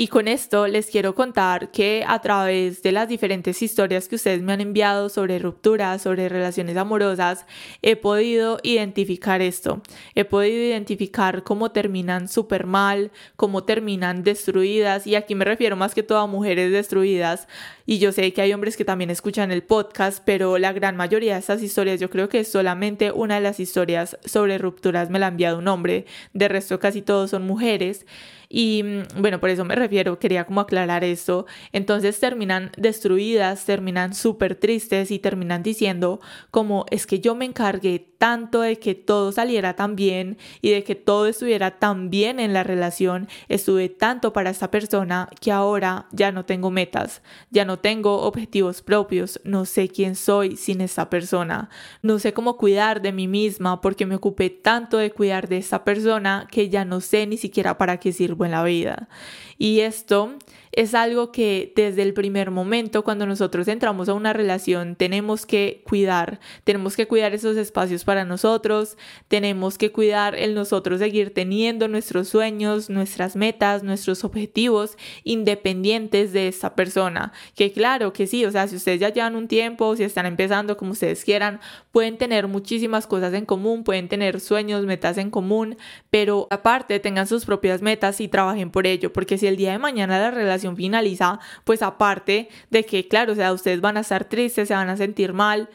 Y 0.02 0.08
con 0.08 0.30
esto 0.30 0.66
les 0.66 0.86
quiero 0.86 1.14
contar 1.14 1.72
que 1.72 2.06
a 2.08 2.22
través 2.22 2.82
de 2.84 2.94
las 2.94 3.10
diferentes 3.10 3.62
historias 3.62 4.08
que 4.08 4.16
ustedes 4.16 4.42
me 4.42 4.54
han 4.54 4.62
enviado 4.62 5.10
sobre 5.10 5.40
rupturas, 5.40 6.04
sobre 6.04 6.30
relaciones 6.30 6.78
amorosas, 6.78 7.46
he 7.82 7.98
podido 7.98 8.60
identificar 8.64 9.42
esto. 9.42 9.82
He 10.16 10.24
podido 10.24 10.56
identificar 10.56 11.44
cómo 11.44 11.74
terminan 11.74 12.30
súper 12.30 12.66
mal, 12.66 13.12
cómo 13.36 13.66
terminan 13.66 14.24
destruidas. 14.24 15.06
Y 15.06 15.16
aquí 15.16 15.36
me 15.36 15.44
refiero 15.44 15.76
más 15.76 15.94
que 15.94 16.02
todo 16.02 16.20
a 16.20 16.28
mujeres 16.28 16.72
destruidas. 16.72 17.50
Y 17.90 17.98
yo 17.98 18.12
sé 18.12 18.32
que 18.34 18.44
hay 18.44 18.54
hombres 18.54 18.78
que 18.78 18.86
también 18.86 19.10
escuchan 19.10 19.52
el 19.52 19.64
podcast, 19.64 20.22
pero 20.24 20.60
la 20.60 20.74
gran 20.74 20.96
mayoría 20.96 21.34
de 21.34 21.40
estas 21.40 21.64
historias, 21.64 22.00
yo 22.00 22.12
creo 22.12 22.30
que 22.30 22.44
solamente 22.44 23.12
una 23.12 23.34
de 23.34 23.42
las 23.42 23.60
historias 23.60 24.16
sobre 24.24 24.60
rupturas 24.60 25.10
me 25.10 25.18
la 25.18 25.26
ha 25.26 25.30
enviado 25.30 25.58
un 25.58 25.68
hombre. 25.68 26.06
De 26.34 26.48
resto, 26.48 26.80
casi 26.80 27.02
todos 27.02 27.32
son 27.32 27.48
mujeres. 27.48 28.06
Y 28.50 28.84
mm, 28.84 29.22
bueno, 29.22 29.40
por 29.40 29.52
eso 29.52 29.64
me 29.64 29.76
refiero, 29.76 30.20
quería 30.20 30.46
como 30.46 30.62
aclarar 30.62 31.04
esto. 31.04 31.46
Entonces 31.72 32.20
terminan 32.20 32.72
destruidas, 32.78 33.66
terminan 33.66 34.16
súper 34.16 34.56
tristes 34.56 35.12
y 35.12 35.20
terminan 35.20 35.64
diciendo 35.64 36.20
como 36.52 36.86
es 36.90 37.06
que 37.06 37.20
yo 37.20 37.36
me 37.36 37.46
encargué 37.46 38.08
tanto 38.18 38.62
de 38.62 38.80
que 38.80 38.96
todo 38.96 39.32
saliera 39.32 39.76
tan 39.76 39.96
bien 39.96 40.38
y 40.62 40.72
de 40.72 40.84
que 40.84 40.96
todo 40.96 41.28
estuviera 41.28 41.80
tan 41.80 42.10
bien 42.10 42.40
en 42.40 42.54
la 42.54 42.64
relación, 42.64 43.30
estuve 43.48 43.88
tanto 43.88 44.34
para 44.34 44.50
esta 44.50 44.72
persona 44.72 45.30
que 45.40 45.52
ahora 45.52 46.08
ya 46.12 46.32
no 46.32 46.44
tengo 46.44 46.70
metas, 46.70 47.22
ya 47.50 47.64
no 47.66 47.79
tengo 47.80 48.22
objetivos 48.22 48.82
propios, 48.82 49.40
no 49.44 49.66
sé 49.66 49.90
quién 49.90 50.16
soy 50.16 50.56
sin 50.56 50.82
esta 50.82 51.10
persona, 51.10 51.70
no 52.02 52.20
sé 52.20 52.34
cómo 52.34 52.58
cuidar 52.58 53.02
de 53.02 53.12
mí 53.12 53.28
misma 53.28 53.82
porque 53.82 54.06
me 54.06 54.16
ocupé 54.16 54.50
tanto 54.50 54.98
de 54.98 55.12
cuidar 55.12 55.48
de 55.48 55.58
esta 55.58 55.84
persona 55.84 56.48
que 56.52 56.70
ya 56.70 56.86
no 56.86 57.02
sé 57.02 57.28
ni 57.28 57.38
siquiera 57.38 57.78
para 57.78 57.98
qué 57.98 58.12
sirvo 58.12 58.46
en 58.46 58.52
la 58.52 58.64
vida. 58.64 59.10
Y 59.58 59.82
esto 59.82 60.36
es 60.72 60.94
algo 60.94 61.32
que 61.32 61.74
desde 61.76 62.04
el 62.04 62.14
primer 62.14 62.52
momento, 62.52 63.04
cuando 63.04 63.26
nosotros 63.26 63.68
entramos 63.68 64.10
a 64.10 64.14
una 64.14 64.34
relación, 64.34 64.96
tenemos 64.96 65.46
que 65.46 65.82
cuidar. 65.86 66.40
Tenemos 66.64 66.96
que 66.96 67.08
cuidar 67.08 67.34
esos 67.34 67.58
espacios 67.58 68.04
para 68.04 68.26
nosotros, 68.26 68.98
tenemos 69.28 69.78
que 69.78 69.92
cuidar 69.92 70.36
el 70.36 70.54
nosotros 70.54 71.00
seguir 71.00 71.34
teniendo 71.34 71.88
nuestros 71.88 72.28
sueños, 72.28 72.90
nuestras 72.90 73.36
metas, 73.36 73.84
nuestros 73.84 74.24
objetivos 74.24 74.98
independientes 75.24 76.34
de 76.34 76.48
esta 76.48 76.76
persona. 76.76 77.34
Que 77.56 77.72
claro 77.72 78.14
que 78.14 78.28
sí, 78.28 78.46
o 78.46 78.52
sea, 78.52 78.68
si 78.68 78.76
ustedes 78.76 79.00
ya 79.00 79.10
llevan 79.10 79.36
un 79.36 79.48
tiempo, 79.48 79.96
si 79.96 80.04
están 80.04 80.26
empezando 80.26 80.78
como 80.78 80.92
ustedes 80.92 81.24
quieran, 81.24 81.60
pueden 81.92 82.18
tener 82.18 82.48
muchísimas 82.48 83.08
cosas 83.08 83.34
en 83.34 83.46
común, 83.46 83.84
pueden 83.84 84.08
tener 84.08 84.40
sueños, 84.40 84.86
metas 84.86 85.18
en 85.18 85.32
común, 85.32 85.78
pero 86.10 86.48
aparte 86.52 87.00
tengan 87.00 87.28
sus 87.28 87.46
propias 87.46 87.82
metas 87.82 88.22
y 88.22 88.28
trabajen 88.28 88.70
por 88.70 88.86
ello, 88.86 89.12
porque 89.12 89.38
si 89.38 89.48
el 89.48 89.58
día 89.58 89.72
de 89.72 89.80
mañana 89.80 90.20
la 90.20 90.32
relación 90.32 90.59
finaliza, 90.76 91.40
pues 91.64 91.82
aparte 91.82 92.50
de 92.70 92.86
que, 92.86 93.08
claro, 93.08 93.34
o 93.34 93.36
sea, 93.36 93.54
ustedes 93.54 93.82
van 93.82 93.98
a 93.98 94.02
estar 94.02 94.26
tristes, 94.26 94.68
se 94.68 94.74
van 94.74 94.90
a 94.90 94.98
sentir 94.98 95.34
mal, 95.34 95.70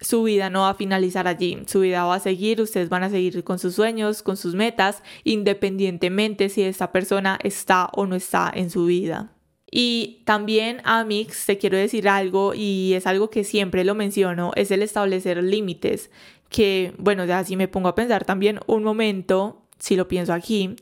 su 0.00 0.22
vida 0.22 0.48
no 0.50 0.60
va 0.60 0.70
a 0.70 0.74
finalizar 0.74 1.26
allí, 1.26 1.58
su 1.66 1.80
vida 1.80 2.04
va 2.04 2.16
a 2.16 2.20
seguir, 2.20 2.60
ustedes 2.60 2.88
van 2.88 3.02
a 3.02 3.10
seguir 3.10 3.42
con 3.42 3.58
sus 3.58 3.74
sueños, 3.74 4.22
con 4.22 4.36
sus 4.36 4.54
metas, 4.54 5.02
independientemente 5.24 6.48
si 6.48 6.62
esta 6.62 6.92
persona 6.92 7.38
está 7.42 7.90
o 7.92 8.06
no 8.06 8.14
está 8.14 8.50
en 8.54 8.70
su 8.70 8.84
vida. 8.86 9.32
Y 9.70 10.22
también 10.24 10.80
a 10.84 11.04
Mix 11.04 11.44
te 11.46 11.58
quiero 11.58 11.76
decir 11.76 12.08
algo 12.08 12.54
y 12.54 12.94
es 12.94 13.06
algo 13.06 13.28
que 13.28 13.44
siempre 13.44 13.84
lo 13.84 13.94
menciono, 13.94 14.52
es 14.54 14.70
el 14.70 14.82
establecer 14.82 15.42
límites, 15.42 16.10
que 16.48 16.94
bueno, 16.98 17.24
ya 17.26 17.44
si 17.44 17.56
me 17.56 17.68
pongo 17.68 17.88
a 17.88 17.94
pensar 17.94 18.24
también 18.24 18.60
un 18.66 18.82
momento, 18.82 19.66
si 19.78 19.96
lo 19.96 20.08
pienso 20.08 20.32
aquí, 20.32 20.76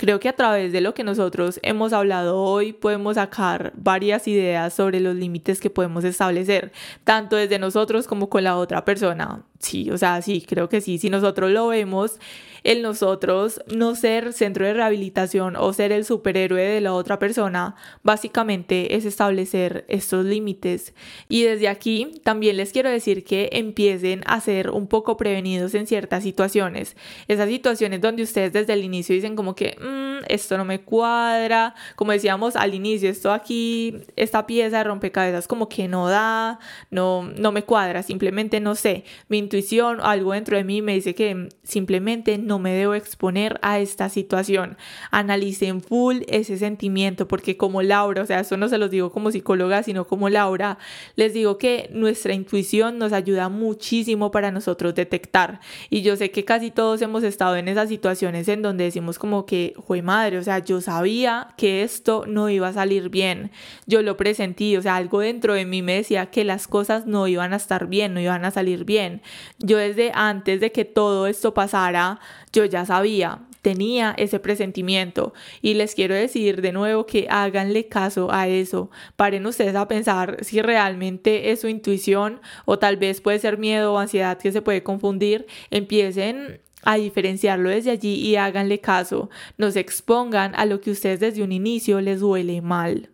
Creo 0.00 0.18
que 0.18 0.30
a 0.30 0.32
través 0.32 0.72
de 0.72 0.80
lo 0.80 0.94
que 0.94 1.04
nosotros 1.04 1.60
hemos 1.62 1.92
hablado 1.92 2.38
hoy 2.38 2.72
podemos 2.72 3.16
sacar 3.16 3.74
varias 3.76 4.26
ideas 4.26 4.72
sobre 4.72 4.98
los 4.98 5.14
límites 5.14 5.60
que 5.60 5.68
podemos 5.68 6.04
establecer, 6.04 6.72
tanto 7.04 7.36
desde 7.36 7.58
nosotros 7.58 8.06
como 8.06 8.30
con 8.30 8.42
la 8.44 8.56
otra 8.56 8.82
persona. 8.86 9.44
Sí, 9.58 9.90
o 9.90 9.98
sea, 9.98 10.22
sí, 10.22 10.40
creo 10.40 10.70
que 10.70 10.80
sí. 10.80 10.96
Si 10.96 11.10
nosotros 11.10 11.50
lo 11.50 11.68
vemos, 11.68 12.18
el 12.64 12.82
nosotros 12.82 13.60
no 13.74 13.94
ser 13.94 14.32
centro 14.32 14.66
de 14.66 14.74
rehabilitación 14.74 15.56
o 15.56 15.72
ser 15.72 15.92
el 15.92 16.04
superhéroe 16.04 16.62
de 16.62 16.80
la 16.80 16.92
otra 16.92 17.18
persona, 17.18 17.76
básicamente 18.02 18.96
es 18.96 19.04
establecer 19.04 19.84
estos 19.88 20.24
límites. 20.24 20.94
Y 21.28 21.42
desde 21.42 21.68
aquí 21.68 22.20
también 22.24 22.56
les 22.56 22.72
quiero 22.72 22.90
decir 22.90 23.24
que 23.24 23.50
empiecen 23.52 24.22
a 24.26 24.40
ser 24.40 24.70
un 24.70 24.86
poco 24.86 25.16
prevenidos 25.16 25.74
en 25.74 25.86
ciertas 25.86 26.22
situaciones. 26.22 26.96
Esas 27.28 27.48
situaciones 27.48 28.00
donde 28.00 28.22
ustedes 28.22 28.52
desde 28.52 28.72
el 28.72 28.84
inicio 28.84 29.14
dicen 29.14 29.36
como 29.36 29.54
que 29.54 29.76
mm, 29.80 30.24
esto 30.28 30.58
no 30.58 30.64
me 30.64 30.80
cuadra, 30.80 31.74
como 31.96 32.12
decíamos 32.12 32.56
al 32.56 32.74
inicio, 32.74 33.10
esto 33.10 33.32
aquí, 33.32 33.96
esta 34.16 34.46
pieza 34.46 34.78
de 34.78 34.84
rompecabezas 34.84 35.46
como 35.46 35.68
que 35.68 35.88
no 35.88 36.08
da, 36.08 36.58
no, 36.90 37.22
no 37.22 37.52
me 37.52 37.64
cuadra, 37.64 38.02
simplemente 38.02 38.60
no 38.60 38.74
sé. 38.74 39.04
Mi 39.28 39.38
intuición 39.38 39.98
algo 40.00 40.32
dentro 40.32 40.56
de 40.56 40.64
mí 40.64 40.82
me 40.82 40.94
dice 40.94 41.14
que 41.14 41.48
simplemente 41.62 42.38
no 42.38 42.49
me 42.58 42.72
debo 42.72 42.94
exponer 42.94 43.58
a 43.62 43.78
esta 43.78 44.08
situación. 44.08 44.76
Analicen 45.10 45.80
full 45.80 46.22
ese 46.28 46.58
sentimiento 46.58 47.28
porque 47.28 47.56
como 47.56 47.82
Laura, 47.82 48.22
o 48.22 48.26
sea, 48.26 48.40
eso 48.40 48.56
no 48.56 48.68
se 48.68 48.78
los 48.78 48.90
digo 48.90 49.12
como 49.12 49.30
psicóloga, 49.30 49.82
sino 49.82 50.06
como 50.06 50.28
Laura, 50.28 50.78
les 51.16 51.32
digo 51.34 51.58
que 51.58 51.88
nuestra 51.92 52.34
intuición 52.34 52.98
nos 52.98 53.12
ayuda 53.12 53.48
muchísimo 53.48 54.30
para 54.30 54.50
nosotros 54.50 54.94
detectar. 54.94 55.60
Y 55.88 56.02
yo 56.02 56.16
sé 56.16 56.30
que 56.30 56.44
casi 56.44 56.70
todos 56.70 57.02
hemos 57.02 57.22
estado 57.22 57.56
en 57.56 57.68
esas 57.68 57.88
situaciones 57.88 58.48
en 58.48 58.62
donde 58.62 58.84
decimos 58.84 59.18
como 59.18 59.46
que, 59.46 59.74
fue 59.86 60.02
madre, 60.02 60.38
o 60.38 60.42
sea, 60.42 60.58
yo 60.58 60.80
sabía 60.80 61.54
que 61.56 61.82
esto 61.82 62.24
no 62.26 62.48
iba 62.48 62.68
a 62.68 62.72
salir 62.72 63.08
bien. 63.08 63.50
Yo 63.86 64.02
lo 64.02 64.16
presentí, 64.16 64.76
o 64.76 64.82
sea, 64.82 64.96
algo 64.96 65.20
dentro 65.20 65.54
de 65.54 65.64
mí 65.64 65.82
me 65.82 65.94
decía 65.94 66.26
que 66.26 66.44
las 66.44 66.66
cosas 66.66 67.06
no 67.06 67.26
iban 67.28 67.52
a 67.52 67.56
estar 67.56 67.86
bien, 67.86 68.14
no 68.14 68.20
iban 68.20 68.44
a 68.44 68.50
salir 68.50 68.84
bien. 68.84 69.22
Yo 69.58 69.78
desde 69.78 70.12
antes 70.14 70.60
de 70.60 70.72
que 70.72 70.84
todo 70.84 71.26
esto 71.26 71.54
pasara, 71.54 72.20
yo 72.52 72.64
ya 72.64 72.84
sabía, 72.84 73.40
tenía 73.62 74.14
ese 74.16 74.40
presentimiento 74.40 75.32
y 75.62 75.74
les 75.74 75.94
quiero 75.94 76.14
decir 76.14 76.62
de 76.62 76.72
nuevo 76.72 77.06
que 77.06 77.26
háganle 77.30 77.86
caso 77.86 78.32
a 78.32 78.48
eso. 78.48 78.90
Paren 79.16 79.46
ustedes 79.46 79.74
a 79.74 79.88
pensar 79.88 80.38
si 80.42 80.62
realmente 80.62 81.50
es 81.50 81.60
su 81.60 81.68
intuición 81.68 82.40
o 82.64 82.78
tal 82.78 82.96
vez 82.96 83.20
puede 83.20 83.38
ser 83.38 83.58
miedo 83.58 83.92
o 83.92 83.98
ansiedad 83.98 84.38
que 84.38 84.52
se 84.52 84.62
puede 84.62 84.82
confundir. 84.82 85.46
Empiecen 85.70 86.60
a 86.82 86.96
diferenciarlo 86.96 87.68
desde 87.68 87.90
allí 87.90 88.14
y 88.14 88.36
háganle 88.36 88.80
caso. 88.80 89.30
No 89.58 89.70
se 89.70 89.80
expongan 89.80 90.54
a 90.54 90.64
lo 90.64 90.80
que 90.80 90.90
ustedes 90.90 91.20
desde 91.20 91.42
un 91.42 91.52
inicio 91.52 92.00
les 92.00 92.20
duele 92.20 92.62
mal. 92.62 93.10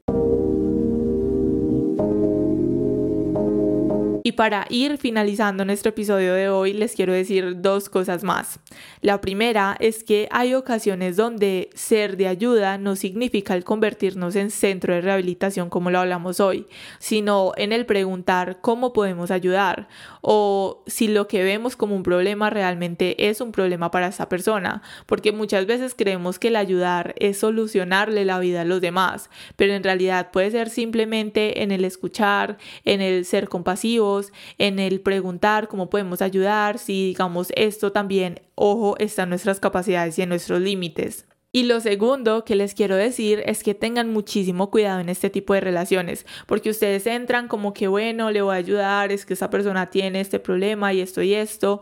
Y 4.27 4.33
para 4.33 4.67
ir 4.71 4.99
finalizando 4.99 5.65
nuestro 5.65 5.91
episodio 5.91 6.35
de 6.35 6.49
hoy, 6.49 6.73
les 6.73 6.97
quiero 6.97 7.13
decir 7.13 7.63
dos 7.63 7.89
cosas 7.89 8.25
más. 8.25 8.59
La 9.01 9.21
primera 9.21 9.77
es 9.79 10.03
que 10.03 10.27
hay 10.33 10.53
ocasiones 10.55 11.15
donde 11.15 11.71
ser 11.75 12.17
de 12.17 12.27
ayuda 12.27 12.77
no 12.77 12.97
significa 12.97 13.55
el 13.55 13.63
convertirnos 13.63 14.35
en 14.35 14.51
centro 14.51 14.95
de 14.95 15.01
rehabilitación 15.01 15.71
como 15.71 15.93
lo 15.93 16.01
hablamos 16.01 16.41
hoy, 16.41 16.67
sino 16.99 17.53
en 17.57 17.71
el 17.71 17.87
preguntar 17.87 18.59
cómo 18.61 18.93
podemos 18.93 19.31
ayudar 19.31 19.87
o 20.23 20.83
si 20.89 21.07
lo 21.07 21.29
que 21.29 21.45
vemos 21.45 21.77
como 21.77 21.95
un 21.95 22.03
problema 22.03 22.51
realmente 22.51 23.29
es 23.29 23.41
un 23.41 23.53
problema 23.53 23.93
para 23.93 24.09
esa 24.09 24.29
persona, 24.29 24.83
porque 25.07 25.31
muchas 25.31 25.67
veces 25.67 25.95
creemos 25.97 26.41
que 26.41 26.49
el 26.49 26.57
ayudar 26.57 27.15
es 27.21 27.39
solucionarle 27.39 28.25
la 28.25 28.41
vida 28.41 28.63
a 28.63 28.65
los 28.65 28.81
demás, 28.81 29.31
pero 29.55 29.75
en 29.75 29.85
realidad 29.85 30.33
puede 30.33 30.51
ser 30.51 30.69
simplemente 30.69 31.63
en 31.63 31.71
el 31.71 31.85
escuchar, 31.85 32.59
en 32.85 33.01
el 33.01 33.25
ser 33.25 33.49
compasivo, 33.49 34.16
en 34.59 34.79
el 34.79 35.01
preguntar 35.01 35.69
cómo 35.69 35.91
podemos 35.91 36.23
ayudar, 36.23 36.79
si 36.79 37.07
digamos 37.09 37.49
esto 37.57 37.93
también, 37.93 38.41
ojo, 38.55 38.97
está 38.99 39.25
en 39.25 39.31
nuestras 39.31 39.61
capacidades 39.61 40.19
y 40.19 40.23
en 40.23 40.29
nuestros 40.29 40.61
límites. 40.61 41.27
Y 41.53 41.63
lo 41.63 41.81
segundo 41.81 42.45
que 42.45 42.55
les 42.55 42.75
quiero 42.75 42.97
decir 42.97 43.43
es 43.47 43.63
que 43.63 43.75
tengan 43.75 44.13
muchísimo 44.13 44.71
cuidado 44.71 45.01
en 45.01 45.09
este 45.09 45.31
tipo 45.31 45.55
de 45.55 45.63
relaciones, 45.63 46.27
porque 46.47 46.69
ustedes 46.69 47.07
entran 47.07 47.49
como 47.49 47.73
que, 47.73 47.89
bueno, 47.89 48.31
le 48.31 48.43
voy 48.43 48.55
a 48.55 48.59
ayudar, 48.59 49.11
es 49.11 49.25
que 49.25 49.33
esa 49.33 49.49
persona 49.49 49.89
tiene 49.89 50.21
este 50.21 50.39
problema 50.39 50.93
y 50.93 51.01
esto 51.01 51.23
y 51.23 51.33
esto, 51.33 51.81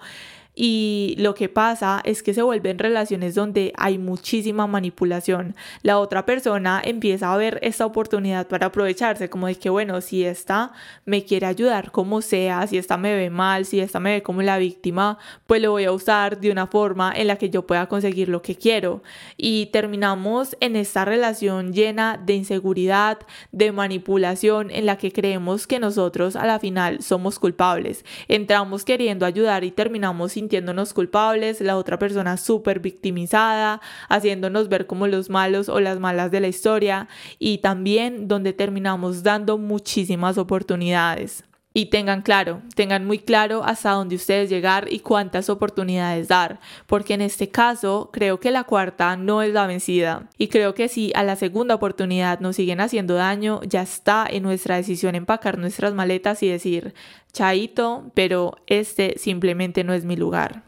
y 0.54 1.16
lo 1.18 1.34
que 1.34 1.48
pasa 1.48 2.00
es 2.04 2.22
que 2.22 2.32
se 2.32 2.42
vuelven 2.42 2.78
relaciones 2.78 3.34
donde 3.34 3.72
hay 3.76 3.98
muchísima 3.98 4.66
manipulación. 4.68 5.56
La 5.82 5.98
otra 5.98 6.24
persona 6.26 6.80
empieza 6.84 7.32
a 7.32 7.36
ver 7.36 7.58
esta 7.62 7.84
oportunidad 7.84 8.46
para 8.46 8.66
aprovecharse, 8.66 9.28
como 9.28 9.48
de 9.48 9.56
que, 9.56 9.68
bueno, 9.68 10.00
si 10.00 10.24
esta 10.24 10.72
me 11.04 11.24
quiere 11.24 11.46
ayudar 11.46 11.90
como 11.90 12.22
sea, 12.22 12.66
si 12.68 12.78
esta 12.78 12.96
me 12.96 13.16
ve 13.16 13.30
mal, 13.30 13.64
si 13.64 13.80
esta 13.80 13.98
me 13.98 14.12
ve 14.12 14.22
como 14.22 14.42
la 14.42 14.58
víctima, 14.58 15.18
pues 15.46 15.60
lo 15.60 15.72
voy 15.72 15.84
a 15.84 15.92
usar 15.92 16.38
de 16.38 16.52
una 16.52 16.68
forma 16.68 17.12
en 17.14 17.26
la 17.26 17.36
que 17.36 17.50
yo 17.50 17.66
pueda 17.66 17.88
conseguir 17.88 18.28
lo 18.28 18.42
que 18.42 18.54
quiero. 18.54 19.02
Y 19.36 19.66
terminamos 19.66 20.56
en 20.60 20.76
esta 20.76 21.04
relación 21.04 21.72
llena 21.72 22.16
de 22.24 22.34
inseguridad, 22.34 23.18
de 23.50 23.72
manipulación, 23.72 24.70
en 24.70 24.86
la 24.86 24.98
que 24.98 25.10
creemos 25.10 25.66
que 25.66 25.80
nosotros 25.80 26.36
a 26.36 26.46
la 26.46 26.60
final 26.60 27.02
somos 27.02 27.40
culpables. 27.40 28.04
Entramos 28.28 28.84
queriendo 28.84 29.26
ayudar 29.26 29.64
y 29.64 29.72
terminamos 29.72 30.32
sin 30.32 30.43
sintiéndonos 30.44 30.92
culpables, 30.92 31.62
la 31.62 31.78
otra 31.78 31.98
persona 31.98 32.36
súper 32.36 32.80
victimizada, 32.80 33.80
haciéndonos 34.10 34.68
ver 34.68 34.86
como 34.86 35.06
los 35.06 35.30
malos 35.30 35.70
o 35.70 35.80
las 35.80 35.98
malas 35.98 36.30
de 36.30 36.40
la 36.40 36.48
historia 36.48 37.08
y 37.38 37.58
también 37.58 38.28
donde 38.28 38.52
terminamos 38.52 39.22
dando 39.22 39.56
muchísimas 39.56 40.36
oportunidades. 40.36 41.44
Y 41.76 41.86
tengan 41.86 42.22
claro, 42.22 42.62
tengan 42.76 43.04
muy 43.04 43.18
claro 43.18 43.64
hasta 43.64 43.90
dónde 43.90 44.14
ustedes 44.14 44.48
llegar 44.48 44.86
y 44.92 45.00
cuántas 45.00 45.50
oportunidades 45.50 46.28
dar, 46.28 46.60
porque 46.86 47.14
en 47.14 47.20
este 47.20 47.48
caso 47.48 48.10
creo 48.12 48.38
que 48.38 48.52
la 48.52 48.62
cuarta 48.62 49.16
no 49.16 49.42
es 49.42 49.52
la 49.52 49.66
vencida. 49.66 50.28
Y 50.38 50.46
creo 50.48 50.74
que 50.74 50.88
si 50.88 51.10
a 51.16 51.24
la 51.24 51.34
segunda 51.34 51.74
oportunidad 51.74 52.38
nos 52.38 52.54
siguen 52.54 52.80
haciendo 52.80 53.14
daño, 53.14 53.60
ya 53.64 53.82
está 53.82 54.24
en 54.30 54.44
nuestra 54.44 54.76
decisión 54.76 55.16
empacar 55.16 55.58
nuestras 55.58 55.94
maletas 55.94 56.44
y 56.44 56.48
decir, 56.48 56.94
chaito, 57.34 58.10
pero 58.14 58.56
este 58.66 59.18
simplemente 59.18 59.84
no 59.84 59.92
es 59.92 60.06
mi 60.06 60.16
lugar. 60.16 60.62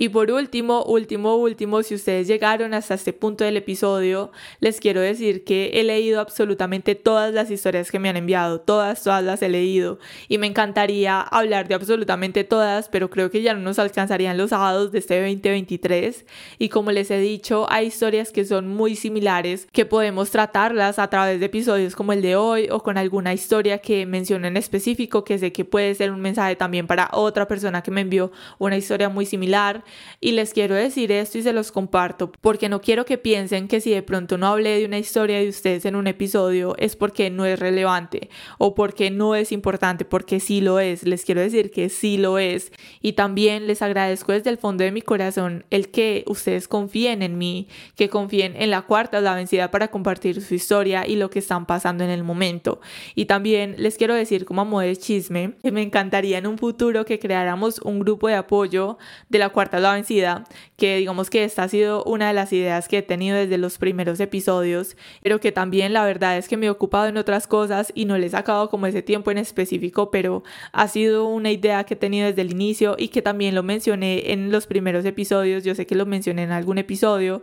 Y 0.00 0.10
por 0.10 0.30
último, 0.30 0.84
último, 0.84 1.34
último, 1.34 1.82
si 1.82 1.96
ustedes 1.96 2.28
llegaron 2.28 2.72
hasta 2.72 2.94
este 2.94 3.12
punto 3.12 3.42
del 3.42 3.56
episodio, 3.56 4.30
les 4.60 4.78
quiero 4.78 5.00
decir 5.00 5.42
que 5.42 5.72
he 5.74 5.82
leído 5.82 6.20
absolutamente 6.20 6.94
todas 6.94 7.34
las 7.34 7.50
historias 7.50 7.90
que 7.90 7.98
me 7.98 8.08
han 8.08 8.16
enviado, 8.16 8.60
todas, 8.60 9.02
todas 9.02 9.24
las 9.24 9.42
he 9.42 9.48
leído. 9.48 9.98
Y 10.28 10.38
me 10.38 10.46
encantaría 10.46 11.20
hablar 11.20 11.66
de 11.66 11.74
absolutamente 11.74 12.44
todas, 12.44 12.88
pero 12.88 13.10
creo 13.10 13.32
que 13.32 13.42
ya 13.42 13.54
no 13.54 13.60
nos 13.60 13.80
alcanzarían 13.80 14.38
los 14.38 14.50
sábados 14.50 14.92
de 14.92 15.00
este 15.00 15.20
2023. 15.20 16.26
Y 16.60 16.68
como 16.68 16.92
les 16.92 17.10
he 17.10 17.18
dicho, 17.18 17.66
hay 17.68 17.88
historias 17.88 18.30
que 18.30 18.44
son 18.44 18.68
muy 18.68 18.94
similares, 18.94 19.66
que 19.72 19.84
podemos 19.84 20.30
tratarlas 20.30 21.00
a 21.00 21.10
través 21.10 21.40
de 21.40 21.46
episodios 21.46 21.96
como 21.96 22.12
el 22.12 22.22
de 22.22 22.36
hoy 22.36 22.68
o 22.70 22.84
con 22.84 22.98
alguna 22.98 23.34
historia 23.34 23.78
que 23.78 24.06
menciono 24.06 24.46
en 24.46 24.58
específico, 24.58 25.24
que 25.24 25.40
sé 25.40 25.50
que 25.50 25.64
puede 25.64 25.92
ser 25.96 26.12
un 26.12 26.20
mensaje 26.20 26.54
también 26.54 26.86
para 26.86 27.10
otra 27.14 27.48
persona 27.48 27.82
que 27.82 27.90
me 27.90 28.02
envió 28.02 28.30
una 28.60 28.76
historia 28.76 29.08
muy 29.08 29.26
similar. 29.26 29.82
Y 30.20 30.32
les 30.32 30.52
quiero 30.52 30.74
decir 30.74 31.12
esto 31.12 31.38
y 31.38 31.42
se 31.42 31.52
los 31.52 31.72
comparto 31.72 32.32
porque 32.40 32.68
no 32.68 32.80
quiero 32.80 33.04
que 33.04 33.18
piensen 33.18 33.68
que 33.68 33.80
si 33.80 33.90
de 33.90 34.02
pronto 34.02 34.38
no 34.38 34.46
hablé 34.46 34.78
de 34.78 34.84
una 34.84 34.98
historia 34.98 35.38
de 35.38 35.48
ustedes 35.48 35.84
en 35.84 35.96
un 35.96 36.06
episodio 36.06 36.74
es 36.78 36.96
porque 36.96 37.30
no 37.30 37.44
es 37.44 37.58
relevante 37.58 38.30
o 38.58 38.74
porque 38.74 39.10
no 39.10 39.34
es 39.34 39.52
importante, 39.52 40.04
porque 40.04 40.40
sí 40.40 40.60
lo 40.60 40.80
es. 40.80 41.04
Les 41.04 41.24
quiero 41.24 41.40
decir 41.40 41.70
que 41.70 41.88
sí 41.88 42.18
lo 42.18 42.38
es. 42.38 42.72
Y 43.00 43.12
también 43.12 43.66
les 43.66 43.82
agradezco 43.82 44.32
desde 44.32 44.50
el 44.50 44.58
fondo 44.58 44.84
de 44.84 44.92
mi 44.92 45.02
corazón 45.02 45.64
el 45.70 45.90
que 45.90 46.24
ustedes 46.26 46.68
confíen 46.68 47.22
en 47.22 47.38
mí, 47.38 47.68
que 47.96 48.08
confíen 48.08 48.54
en 48.56 48.70
la 48.70 48.82
cuarta, 48.82 49.20
la 49.20 49.34
vencida 49.34 49.70
para 49.70 49.88
compartir 49.88 50.42
su 50.42 50.54
historia 50.54 51.06
y 51.06 51.16
lo 51.16 51.30
que 51.30 51.38
están 51.38 51.66
pasando 51.66 52.04
en 52.04 52.10
el 52.10 52.24
momento. 52.24 52.80
Y 53.14 53.26
también 53.26 53.76
les 53.78 53.96
quiero 53.96 54.14
decir 54.14 54.44
como 54.44 54.64
modo 54.64 54.82
de 54.82 54.96
chisme 54.96 55.54
que 55.62 55.72
me 55.72 55.82
encantaría 55.82 56.38
en 56.38 56.46
un 56.46 56.58
futuro 56.58 57.04
que 57.04 57.18
creáramos 57.18 57.80
un 57.80 58.00
grupo 58.00 58.28
de 58.28 58.34
apoyo 58.34 58.98
de 59.28 59.38
la 59.38 59.48
cuarta 59.50 59.77
la 59.80 59.94
vencida, 59.94 60.44
que 60.76 60.96
digamos 60.96 61.30
que 61.30 61.44
esta 61.44 61.64
ha 61.64 61.68
sido 61.68 62.04
una 62.04 62.28
de 62.28 62.34
las 62.34 62.52
ideas 62.52 62.88
que 62.88 62.98
he 62.98 63.02
tenido 63.02 63.36
desde 63.36 63.58
los 63.58 63.78
primeros 63.78 64.20
episodios, 64.20 64.96
pero 65.22 65.40
que 65.40 65.52
también 65.52 65.92
la 65.92 66.04
verdad 66.04 66.38
es 66.38 66.48
que 66.48 66.56
me 66.56 66.66
he 66.66 66.70
ocupado 66.70 67.06
en 67.06 67.16
otras 67.16 67.46
cosas 67.46 67.92
y 67.94 68.04
no 68.04 68.18
le 68.18 68.26
he 68.26 68.30
sacado 68.30 68.70
como 68.70 68.86
ese 68.86 69.02
tiempo 69.02 69.30
en 69.30 69.38
específico, 69.38 70.10
pero 70.10 70.42
ha 70.72 70.88
sido 70.88 71.26
una 71.26 71.50
idea 71.50 71.84
que 71.84 71.94
he 71.94 71.96
tenido 71.96 72.26
desde 72.26 72.42
el 72.42 72.50
inicio 72.50 72.96
y 72.98 73.08
que 73.08 73.22
también 73.22 73.54
lo 73.54 73.62
mencioné 73.62 74.32
en 74.32 74.50
los 74.50 74.66
primeros 74.66 75.04
episodios, 75.04 75.64
yo 75.64 75.74
sé 75.74 75.86
que 75.86 75.94
lo 75.94 76.06
mencioné 76.06 76.42
en 76.44 76.52
algún 76.52 76.78
episodio. 76.78 77.42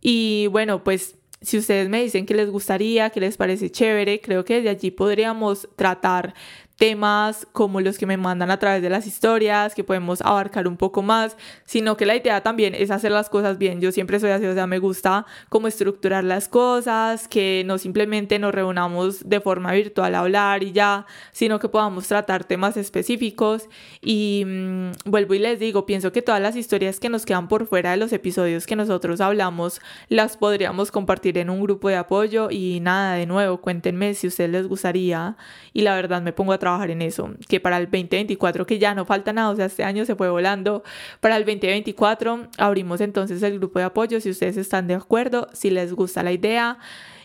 Y 0.00 0.46
bueno, 0.48 0.84
pues 0.84 1.16
si 1.40 1.58
ustedes 1.58 1.88
me 1.88 2.02
dicen 2.02 2.26
que 2.26 2.34
les 2.34 2.50
gustaría, 2.50 3.10
que 3.10 3.20
les 3.20 3.36
parece 3.36 3.70
chévere, 3.70 4.20
creo 4.20 4.44
que 4.44 4.56
desde 4.56 4.70
allí 4.70 4.90
podríamos 4.90 5.68
tratar 5.76 6.34
temas 6.78 7.46
como 7.52 7.80
los 7.80 7.98
que 7.98 8.06
me 8.06 8.16
mandan 8.16 8.52
a 8.52 8.58
través 8.58 8.80
de 8.82 8.88
las 8.88 9.06
historias, 9.06 9.74
que 9.74 9.82
podemos 9.82 10.22
abarcar 10.22 10.68
un 10.68 10.76
poco 10.76 11.02
más, 11.02 11.36
sino 11.64 11.96
que 11.96 12.06
la 12.06 12.14
idea 12.14 12.40
también 12.42 12.72
es 12.74 12.92
hacer 12.92 13.10
las 13.10 13.28
cosas 13.28 13.58
bien. 13.58 13.80
Yo 13.80 13.90
siempre 13.90 14.20
soy 14.20 14.30
así, 14.30 14.46
o 14.46 14.54
sea, 14.54 14.68
me 14.68 14.78
gusta 14.78 15.26
como 15.48 15.66
estructurar 15.66 16.22
las 16.22 16.46
cosas, 16.48 17.26
que 17.26 17.64
no 17.66 17.78
simplemente 17.78 18.38
nos 18.38 18.54
reunamos 18.54 19.28
de 19.28 19.40
forma 19.40 19.72
virtual 19.72 20.14
a 20.14 20.20
hablar 20.20 20.62
y 20.62 20.70
ya, 20.70 21.04
sino 21.32 21.58
que 21.58 21.68
podamos 21.68 22.06
tratar 22.06 22.44
temas 22.44 22.76
específicos. 22.76 23.68
Y 24.00 24.44
mm, 24.46 24.90
vuelvo 25.04 25.34
y 25.34 25.40
les 25.40 25.58
digo, 25.58 25.84
pienso 25.84 26.12
que 26.12 26.22
todas 26.22 26.40
las 26.40 26.54
historias 26.54 27.00
que 27.00 27.08
nos 27.08 27.26
quedan 27.26 27.48
por 27.48 27.66
fuera 27.66 27.90
de 27.90 27.96
los 27.96 28.12
episodios 28.12 28.66
que 28.66 28.76
nosotros 28.76 29.20
hablamos, 29.20 29.80
las 30.08 30.36
podríamos 30.36 30.92
compartir 30.92 31.38
en 31.38 31.50
un 31.50 31.60
grupo 31.60 31.88
de 31.88 31.96
apoyo 31.96 32.50
y 32.52 32.78
nada, 32.80 33.14
de 33.14 33.26
nuevo, 33.26 33.60
cuéntenme 33.60 34.14
si 34.14 34.28
a 34.28 34.30
ustedes 34.30 34.50
les 34.50 34.68
gustaría 34.68 35.36
y 35.72 35.82
la 35.82 35.96
verdad 35.96 36.22
me 36.22 36.32
pongo 36.32 36.52
a 36.52 36.58
trabajar 36.58 36.67
en 36.68 37.02
eso, 37.02 37.30
que 37.48 37.60
para 37.60 37.78
el 37.78 37.84
2024, 37.84 38.66
que 38.66 38.78
ya 38.78 38.94
no 38.94 39.04
falta 39.04 39.32
nada, 39.32 39.50
o 39.50 39.56
sea, 39.56 39.66
este 39.66 39.84
año 39.84 40.04
se 40.04 40.14
fue 40.14 40.28
volando, 40.28 40.82
para 41.20 41.36
el 41.36 41.44
2024 41.44 42.48
abrimos 42.58 43.00
entonces 43.00 43.42
el 43.42 43.58
grupo 43.58 43.78
de 43.78 43.86
apoyo, 43.86 44.20
si 44.20 44.30
ustedes 44.30 44.56
están 44.56 44.86
de 44.86 44.94
acuerdo, 44.94 45.48
si 45.52 45.70
les 45.70 45.92
gusta 45.92 46.22
la 46.22 46.32
idea. 46.32 46.78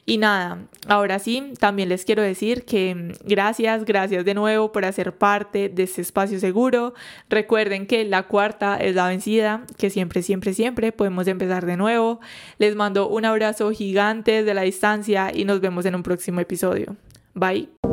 Y 0.06 0.18
nada, 0.18 0.68
ahora 0.88 1.18
sí, 1.18 1.54
también 1.60 1.88
les 1.88 2.04
quiero 2.04 2.22
decir 2.22 2.66
que 2.66 2.94
mm, 2.94 3.12
gracias, 3.26 3.86
gracias 3.86 4.26
de 4.26 4.34
nuevo 4.34 4.74
por 4.74 4.84
hacer 4.84 5.18
parte 5.18 5.70
de 5.70 5.84
este 5.84 6.02
espacio 6.02 6.40
seguro. 6.40 6.94
Recuerden 7.30 7.88
que 7.88 8.04
la 8.04 8.24
cuarta 8.24 8.76
es 8.76 8.96
la 8.96 9.08
vencida, 9.08 9.66
que 9.78 9.90
siempre, 9.90 10.22
siempre, 10.22 10.54
siempre 10.54 10.92
podemos 10.92 11.28
empezar 11.28 11.66
de 11.66 11.78
nuevo. 11.78 12.20
Les 12.58 12.76
mando 12.76 13.08
un 13.08 13.24
abrazo 13.24 13.72
gigante 13.72 14.32
desde 14.32 14.54
la 14.54 14.64
distancia 14.64 15.32
y 15.34 15.46
nos 15.46 15.62
vemos 15.62 15.86
en 15.86 15.96
un 15.96 16.04
próximo 16.04 16.42
episodio. 16.42 16.98
Bye. 17.34 17.93